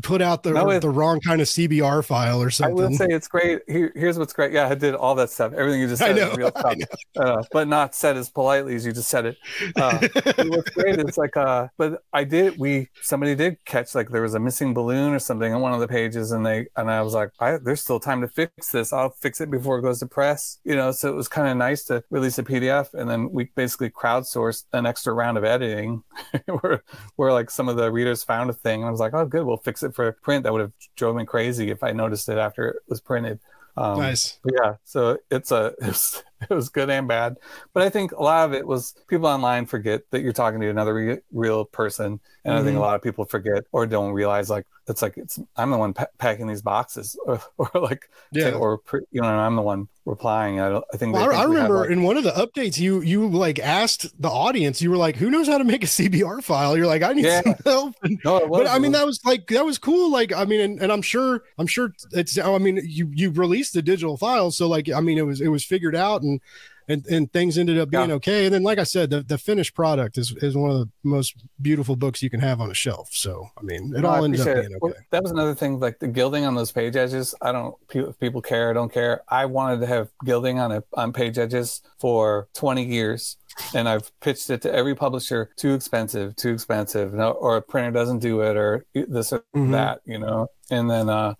[0.02, 2.72] put out the No, it- the wrong kind of cbr file or something.
[2.72, 3.60] I will something say it's great.
[3.68, 4.52] Here, here's what's great.
[4.52, 5.52] Yeah, I did all that stuff.
[5.52, 6.74] Everything you just said know, is real stuff,
[7.16, 9.36] uh, but not said as politely as you just said it.
[9.76, 9.98] Uh,
[10.46, 12.58] what's great is like, uh, but I did.
[12.58, 15.80] We somebody did catch like there was a missing balloon or something on one of
[15.80, 18.92] the pages, and they and I was like, I, there's still time to fix this.
[18.92, 20.58] I'll fix it before it goes to press.
[20.64, 23.44] You know, so it was kind of nice to release a PDF, and then we
[23.56, 26.04] basically crowdsourced an extra round of editing,
[26.60, 26.82] where
[27.16, 29.44] where like some of the readers found a thing, and I was like, oh, good,
[29.44, 30.44] we'll fix it for print.
[30.44, 33.40] That would have drove me crazy if I noticed it after it was printed.
[33.76, 37.36] Um, nice yeah, so it's a it was, it was good and bad,
[37.72, 40.68] but I think a lot of it was people online forget that you're talking to
[40.68, 44.48] another re- real person, and I think a lot of people forget or don't realize
[44.48, 48.52] like it's like it's I'm the one pa- packing these boxes, or, or like yeah
[48.52, 50.60] or you know, I'm the one replying.
[50.60, 50.84] I don't.
[50.92, 51.14] I think.
[51.14, 54.20] well, I, think I remember like- in one of the updates, you you like asked
[54.20, 57.02] the audience, you were like, "Who knows how to make a CBR file?" You're like,
[57.02, 57.42] "I need Yeah.
[57.42, 60.10] some help." And no, was, but I mean, that was like that was cool.
[60.10, 62.38] Like, I mean, and, and I'm sure, I'm sure it's.
[62.38, 65.48] I mean, you you released the digital files, so like, I mean, it was it
[65.48, 66.40] was figured out, and
[66.88, 68.14] and and things ended up being Yeah.
[68.16, 68.44] okay.
[68.46, 71.34] And then, like I said, the the finished product is is one of the most
[71.62, 73.10] beautiful books you can have on a shelf.
[73.12, 74.74] So, I mean, it No, all ended up being okay.
[74.80, 77.34] Well, That was another thing, like the gilding on those page edges.
[77.40, 79.22] I don't if people care I don't care.
[79.28, 83.36] I wanted to have gilding on a, on page edges for 20 years,
[83.74, 85.50] and I've pitched it to every publisher.
[85.56, 87.14] Too expensive, too expensive.
[87.14, 89.72] No, or a printer doesn't do it, or this or Mhm.
[89.72, 90.00] that.
[90.04, 90.48] You know.
[90.70, 91.34] And then, uh,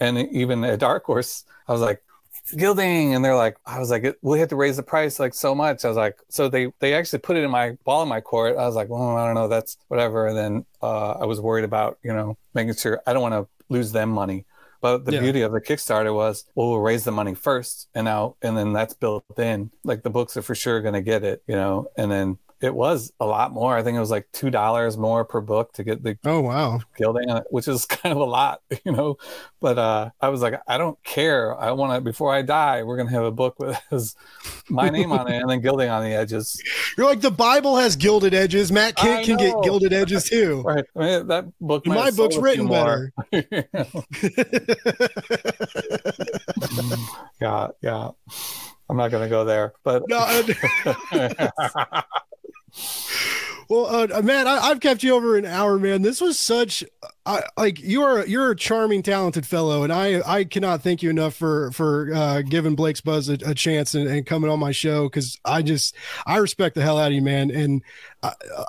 [0.00, 2.02] and even at Dark Horse, I was like,
[2.56, 5.54] Gilding, and they're like, I was like, we have to raise the price like so
[5.54, 5.84] much.
[5.84, 8.58] I was like, so they they actually put it in my ball in my court.
[8.58, 10.26] I was like, well, I don't know, that's whatever.
[10.26, 13.48] And then uh, I was worried about you know making sure I don't want to
[13.70, 14.44] lose them money.
[14.82, 15.20] But the Yeah.
[15.20, 18.74] beauty of the Kickstarter was, well, we'll raise the money first, and now and then
[18.74, 19.70] that's built in.
[19.82, 21.86] Like the books are for sure going to get it, you know.
[21.96, 23.76] And then it was a lot more.
[23.76, 26.80] I think it was like two dollars more per book to get the Oh wow.
[26.96, 29.16] gilding on it, which is kind of a lot, you know.
[29.60, 31.54] But uh, I was like, I don't care.
[31.60, 33.78] I want to before I die, we're gonna have a book with
[34.70, 36.60] my name on it and then gilding on the edges.
[36.96, 38.72] You're like the Bible has gilded edges.
[38.72, 40.62] Matt Kindt can get gilded edges too.
[40.62, 40.84] Right.
[40.96, 41.86] I mean, that book.
[41.86, 43.12] My book's written better.
[47.40, 48.10] yeah, yeah.
[48.88, 50.42] I'm not gonna go there, but no, uh,
[53.68, 56.02] well, uh, Matt, I, I've kept you over an hour, man.
[56.02, 56.84] This was such,
[57.26, 61.08] I like you are you're a charming, talented fellow, and I I cannot thank you
[61.10, 64.72] enough for for uh, giving Blake's Buzz a, a chance and, and coming on my
[64.72, 65.94] show because I just
[66.26, 67.50] I respect the hell out of you, man.
[67.50, 68.13] And uh,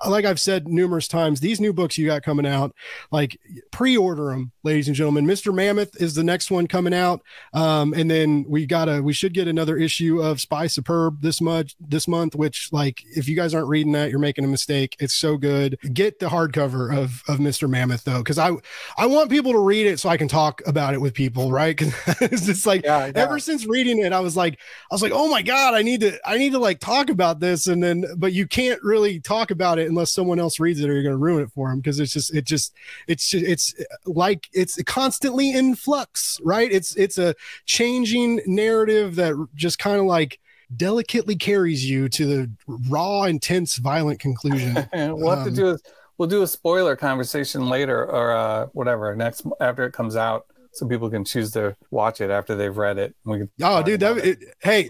[0.07, 2.75] like I've said numerous times, these new books you got coming out,
[3.11, 3.39] like
[3.71, 5.25] pre-order them, ladies and gentlemen.
[5.25, 5.53] Mr.
[5.53, 7.21] Mammoth is the next one coming out,
[7.53, 11.75] um, and then we gotta we should get another issue of Spy Superb this much
[11.79, 12.35] this month.
[12.35, 14.95] Which like if you guys aren't reading that, you're making a mistake.
[14.99, 15.77] It's so good.
[15.93, 17.69] Get the hardcover of of Mr.
[17.69, 18.51] Mammoth though, because I
[18.97, 21.75] I want people to read it so I can talk about it with people, right?
[21.75, 23.11] Because it's just like yeah, yeah.
[23.15, 24.59] ever since reading it i was like
[24.91, 27.39] i was like oh my god i need to i need to like talk about
[27.39, 30.89] this and then but you can't really talk about it unless someone else reads it
[30.89, 32.73] or you're going to ruin it for them because it's just it just
[33.07, 33.73] it's ju- it's
[34.05, 36.71] like it's constantly in flux right?
[36.71, 37.35] It's it's a
[37.65, 40.39] changing narrative that just kind of like
[40.75, 42.51] delicately carries you to the
[42.89, 44.75] raw intense violent conclusion.
[44.93, 45.77] We'll have Um, to do a,
[46.17, 50.87] we'll do a spoiler conversation later or uh, whatever next after it comes out, so
[50.87, 53.15] people can choose to watch it after they've read it.
[53.25, 54.25] We can Oh, dude, that it.
[54.41, 54.87] it, hey,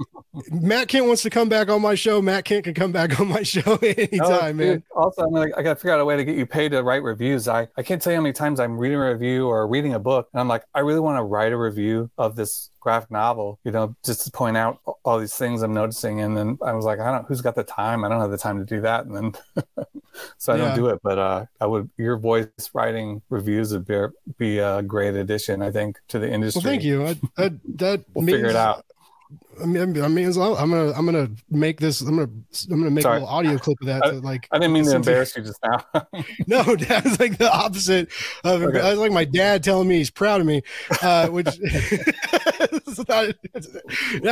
[0.51, 2.21] Matt Kindt wants to come back on my show.
[2.21, 4.73] Matt Kindt can come back on my show anytime, man.
[4.75, 6.69] dude, Also, I'm gonna, I got to figure out a way to get you paid
[6.71, 7.47] to write reviews.
[7.47, 9.99] I, I can't tell you how many times I'm reading a review or reading a
[9.99, 13.59] book, and I'm like, I really want to write a review of this graphic novel,
[13.65, 16.21] you know, just to point out all these things I'm noticing.
[16.21, 18.05] And then I was like, I don't, who's got the time?
[18.05, 19.05] I don't have the time to do that.
[19.07, 19.33] And then,
[20.38, 20.65] so I Yeah.
[20.65, 20.99] don't do it.
[21.03, 24.05] But uh, I would, your voice writing reviews would be,
[24.38, 26.61] be a great addition, I think, to the industry.
[26.61, 27.05] Well, thank you.
[27.05, 27.15] I,
[27.45, 28.86] I, that We'll means, figure it out.
[29.62, 32.01] I mean, I mean, as well, I'm gonna, I'm gonna make this.
[32.01, 32.30] I'm gonna,
[32.70, 33.18] I'm gonna make Sorry.
[33.18, 34.03] a little audio clip of that.
[34.03, 35.86] To like, I didn't mean to listen to- embarrass you just now.
[36.47, 38.10] no, that was like the opposite
[38.43, 38.64] of.
[38.64, 38.80] Okay.
[38.80, 40.62] I was like my dad telling me he's proud of me,
[41.01, 41.47] uh, which.
[43.10, 43.34] I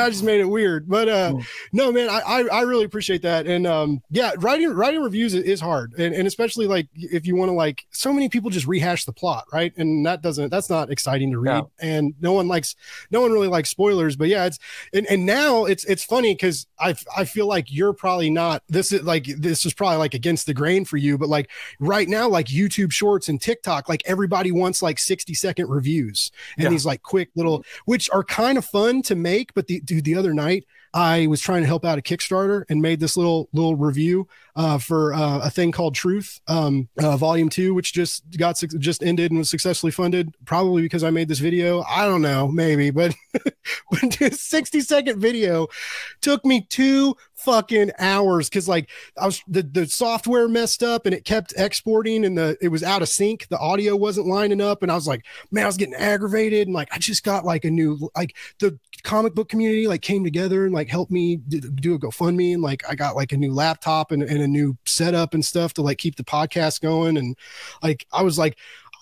[0.09, 1.45] just made it weird, but uh, Mm.
[1.71, 5.61] no, man, I, I I really appreciate that, and um, yeah, writing writing reviews is
[5.61, 9.05] hard, and, and especially like if you want to like, so many people just rehash
[9.05, 11.87] the plot, right, and that doesn't that's not exciting to read, Yeah.
[11.97, 12.75] and no one likes
[13.11, 14.59] no one really likes spoilers, but yeah, it's
[14.93, 18.91] and, and now it's it's funny because I I feel like you're probably not this
[18.91, 21.49] is like this is probably like against the grain for you, but like
[21.79, 26.63] right now, like YouTube Shorts and TikTok, like everybody wants like 60 second reviews and
[26.63, 26.69] Yeah.
[26.69, 29.53] these like quick little, which are kind of fun to make.
[29.53, 32.81] But the dude, the other night, I was trying to help out a Kickstarter and
[32.81, 37.49] made this little little review uh, for uh, a thing called Truth, um, uh, Volume
[37.49, 40.33] Two, which just got suc- just ended and was successfully funded.
[40.45, 41.83] Probably because I made this video.
[41.83, 45.67] I don't know, maybe, but but this 60 second video
[46.21, 48.89] took me two fucking hours because like
[49.19, 52.83] I was the, the software messed up and it kept exporting and the it was
[52.83, 53.47] out of sync.
[53.49, 56.75] The audio wasn't lining up, and I was like, man, I was getting aggravated and
[56.75, 60.65] like I just got like a new like the comic book community like came together
[60.65, 63.53] and like helped me d- do a GoFundMe and like I got like a new
[63.53, 67.35] laptop and, and a new setup and stuff to like keep the podcast going and
[67.81, 68.57] like I was like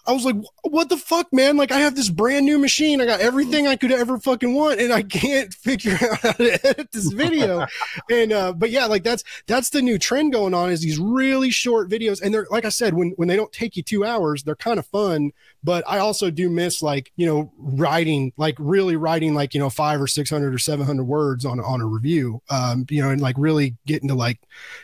[0.05, 1.57] I was like, what the fuck, man?
[1.57, 3.01] Like, I have this brand new machine.
[3.01, 6.67] I got everything I could ever fucking want, and I can't figure out how to
[6.67, 7.67] edit this video.
[8.09, 11.51] and uh, but yeah, like that's that's the new trend going on is these really
[11.51, 12.21] short videos.
[12.21, 14.79] And they're like I said, when when they don't take you two hours, they're kind
[14.79, 15.33] of fun.
[15.63, 19.69] But I also do miss like, you know, writing, like really writing like, you know,
[19.69, 22.41] five or six hundred or seven hundred words on on a review.
[22.49, 24.39] Um, you know, and like really getting to like,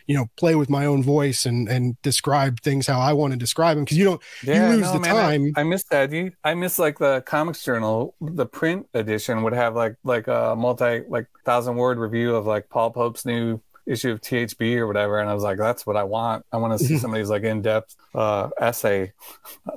[0.06, 3.40] you know, play with my own voice and and describe things how I want to
[3.40, 3.86] describe them.
[3.86, 5.54] Cause you don't you lose the I- time.
[5.56, 6.12] I, miss that.
[6.12, 10.56] You, I miss like the comics journal, the print edition would have like like a
[10.58, 15.20] multi like thousand word review of like Paul Pope's new issue of THB or whatever,
[15.20, 16.46] and I was like, that's what I want.
[16.52, 19.14] I want to see somebody's like in depth uh, essay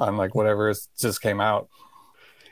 [0.01, 1.69] on like whatever is, just came out.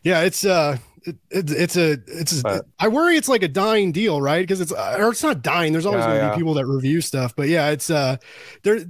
[0.04, 2.40] Yeah, it's uh, it, it, it's a, it's.
[2.40, 4.42] A, But- I worry it's like a dying deal, right?
[4.42, 5.72] Because it's, uh, or it's not dying.
[5.72, 6.30] There's always Yeah, going to yeah.
[6.34, 8.16] be people that review stuff, but yeah, it's uh,
[8.62, 8.80] there,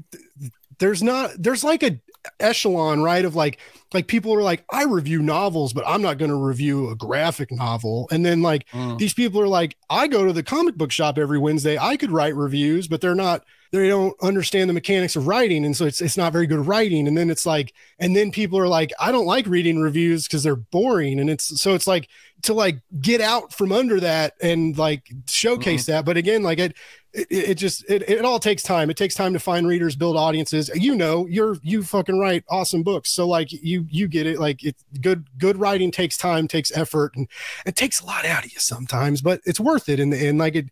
[0.78, 1.98] there's not, there's like a,
[2.40, 3.24] echelon, right?
[3.24, 3.58] Of like,
[3.94, 7.50] like people are like, I review novels, but I'm not going to review a graphic
[7.50, 8.08] novel.
[8.10, 8.98] And then like mm.
[8.98, 11.78] these people are like, I go to the comic book shop every Wednesday.
[11.78, 15.76] I could write reviews, but they're not they don't understand the mechanics of writing and
[15.76, 18.68] so it's it's not very good writing and then it's like and then people are
[18.68, 22.08] like I don't like reading reviews because they're boring and it's so it's like
[22.42, 25.92] to like get out from under that and like showcase mm-hmm.
[25.92, 26.04] that.
[26.04, 26.74] But again like it
[27.12, 28.90] it, it just it, it all takes time.
[28.90, 30.70] It takes time to find readers build audiences.
[30.74, 33.10] You know you're you fucking write awesome books.
[33.10, 34.38] So like you you get it.
[34.38, 37.28] Like it good good writing takes time takes effort and
[37.66, 40.38] it takes a lot out of you sometimes but it's worth it in the end.
[40.38, 40.66] Like it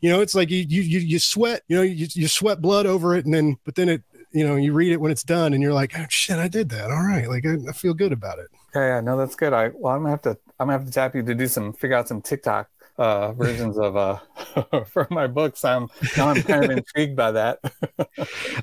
[0.00, 3.14] you know it's like you you you sweat you know you, you sweat blood over
[3.14, 5.62] it and then but then it you know you read it when it's done and
[5.62, 6.90] you're like oh shit i did that.
[6.90, 7.28] All right.
[7.28, 10.00] Like i, I feel good about it yeah yeah no that's good i well i'm
[10.00, 12.20] gonna have to i'm gonna have to tap you to do some figure out some
[12.20, 12.68] tiktok
[12.98, 14.18] uh, versions of uh,
[14.86, 15.64] for my books.
[15.64, 17.58] I'm now I'm kind of intrigued by that.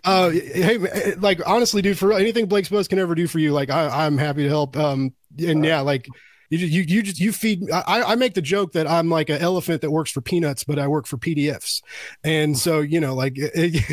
[0.04, 3.70] uh, hey, like honestly, dude, for anything Blake's Buzz can ever do for you, like
[3.70, 4.78] I, I'm happy to help.
[4.78, 6.08] Um, and yeah, like
[6.50, 7.70] you you you just you feed.
[7.72, 10.80] I, I make the joke that I'm like an elephant that works for peanuts, but
[10.80, 11.82] I work for PDFs,
[12.24, 13.52] and so you know, like, it,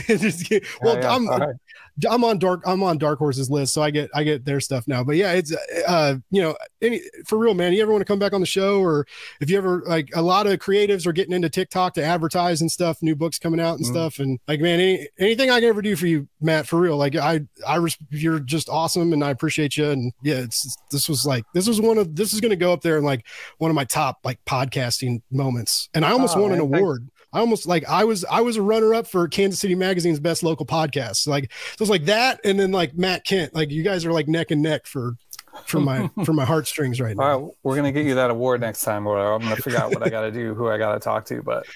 [0.09, 1.15] it just, well, yeah, yeah.
[1.15, 1.59] I'm
[2.09, 4.87] I'm on dark I'm on Dark Horse's list, so I get I get their stuff
[4.87, 5.03] now.
[5.03, 5.55] But yeah, it's
[5.87, 7.73] uh you know any for real, man.
[7.73, 9.07] You ever want to come back on the show, or
[9.41, 12.71] if you ever like a lot of creatives are getting into TikTok to advertise and
[12.71, 15.69] stuff, new books coming out and mm stuff, and like man, any, anything I can
[15.69, 16.97] ever do for you, Matt, for real.
[16.97, 17.79] Like I I
[18.11, 19.91] you're just awesome, and I appreciate you.
[19.91, 22.83] And yeah, it's this was like this was one of this is to go up
[22.83, 23.27] there in like
[23.59, 27.09] one of my top like podcasting moments, and I almost oh, won man, an award.
[27.37, 30.43] I almost like I was I was a runner up for Kansas City Magazine's best
[30.43, 31.27] local podcast.
[31.29, 33.51] Like so it's like that, and then like Matt Kindt.
[33.53, 35.19] Like you guys are like neck and neck for
[35.67, 37.23] for my for my heartstrings right now.
[37.23, 39.91] All right, we're gonna get you that award next time, or I'm gonna figure out
[39.91, 41.43] what I got to do, who I got to talk to.
[41.43, 41.67] But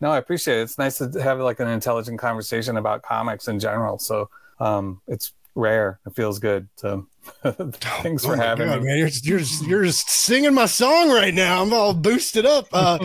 [0.00, 0.62] no, I appreciate it.
[0.62, 3.98] It's nice to have like an intelligent conversation about comics in general.
[3.98, 4.30] So
[4.60, 5.98] um, it's rare.
[6.06, 6.68] It feels good.
[6.76, 7.08] So
[8.02, 8.86] Thanks oh, for having God, me.
[8.86, 11.62] Man, you're, you're, just, you're just singing my song right now.
[11.62, 12.68] I'm all boosted up.
[12.78, 12.98] Uh,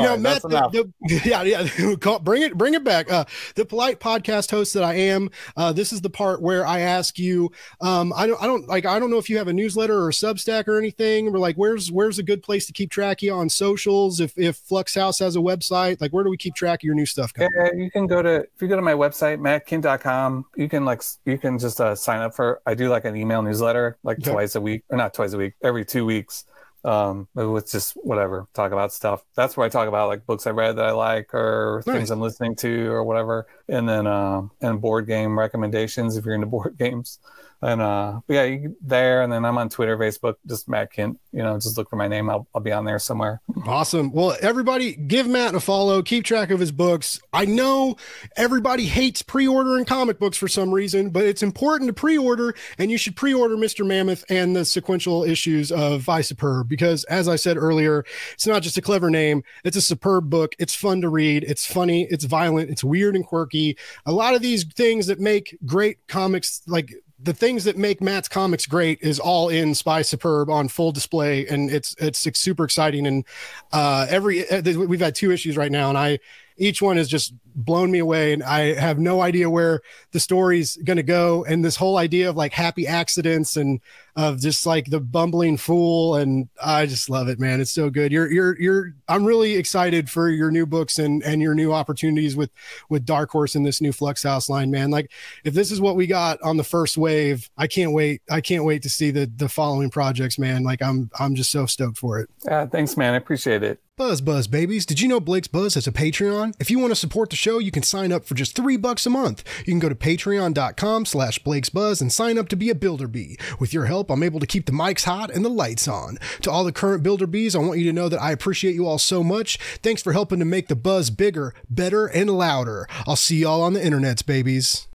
[0.00, 2.18] you know, Matt, the, the, yeah, yeah.
[2.18, 3.10] bring it, bring it back.
[3.10, 3.24] Uh,
[3.54, 5.30] the polite podcast host that I am.
[5.56, 7.50] Uh, this is the part where I ask you.
[7.80, 8.86] Um, I don't, I don't like.
[8.86, 11.32] I don't know if you have a newsletter or a Substack or anything.
[11.32, 14.20] We're like, where's, where's a good place to keep track of you on socials?
[14.20, 16.94] If, if Flux House has a website, like, where do we keep track of your
[16.94, 17.32] new stuff?
[17.32, 17.50] Coming?
[17.56, 20.46] Yeah, you can go to if you go to my website, mattkindt.com.
[20.56, 22.60] You can like, you can just uh, sign up for.
[22.66, 24.32] I do like an email newsletter newsletter like okay.
[24.32, 26.44] twice a week, or not twice a week, every two weeks.
[26.82, 29.22] Um, with just whatever, talk about stuff.
[29.36, 31.94] That's where I talk about like books I read that I like, or nice.
[31.94, 33.46] things I'm listening to, or whatever.
[33.68, 37.18] And then uh, and board game recommendations if you're into board games
[37.62, 41.16] and uh yeah you, there and then i'm on twitter facebook just matt Kindt.
[41.32, 42.30] you know just look for my name.
[42.30, 43.40] I'll, I'll be on there somewhere.
[43.66, 44.12] Awesome.
[44.12, 46.02] Well everybody give matt a follow.
[46.02, 47.20] Keep track of his books.
[47.32, 47.96] I know
[48.36, 52.98] everybody hates pre-ordering comic books for some reason but it's important to pre-order and you
[52.98, 57.56] should pre-order mr mammoth and the sequential issues of Spy Superb because as i said
[57.56, 59.42] earlier it's not just a clever name.
[59.64, 60.54] It's a superb book.
[60.58, 61.44] It's fun to read.
[61.44, 62.06] It's funny.
[62.10, 62.70] It's violent.
[62.70, 63.76] It's weird and quirky.
[64.06, 68.28] A lot of these things that make great comics like the things that make Matt's
[68.28, 73.06] comics great is all in Spy Superb on full display, and it's it's, super exciting.
[73.06, 73.24] And
[73.72, 76.18] uh, every uh, we've had two issues right now, and I
[76.56, 79.80] each one has just blown me away and i have no idea where
[80.12, 81.44] the story's going to go.
[81.44, 83.80] And this whole idea of like happy accidents and
[84.16, 87.60] of just like the bumbling fool and i just love it man.
[87.60, 88.10] It's so good.
[88.10, 92.36] You're you're you're i'm really excited for your new books and and your new opportunities
[92.36, 92.50] with
[92.88, 94.90] with dark horse and this new flux house line man.
[94.90, 95.12] Like
[95.44, 98.64] if this is what we got on the first wave i can't wait i can't
[98.64, 100.64] wait to see the the following projects man.
[100.64, 102.28] Like i'm i'm just so stoked for it.
[102.44, 103.14] Yeah thanks man.
[103.14, 106.54] I appreciate it Buzz Buzz babies, did you know Blake's Buzz has a Patreon?
[106.58, 109.04] If you want to support the show, you can sign up for just three bucks
[109.04, 109.44] a month.
[109.58, 113.06] You can go to patreon.com slash Blake's Buzz and sign up to be a Builder
[113.06, 113.36] Bee.
[113.58, 116.16] With your help, I'm able to keep the mics hot and the lights on.
[116.40, 118.86] To all the current Builder Bees, I want you to know that I appreciate you
[118.86, 119.58] all so much.
[119.82, 122.88] Thanks for helping to make the buzz bigger, better, and louder.
[123.06, 124.88] I'll see y'all on the internets, babies.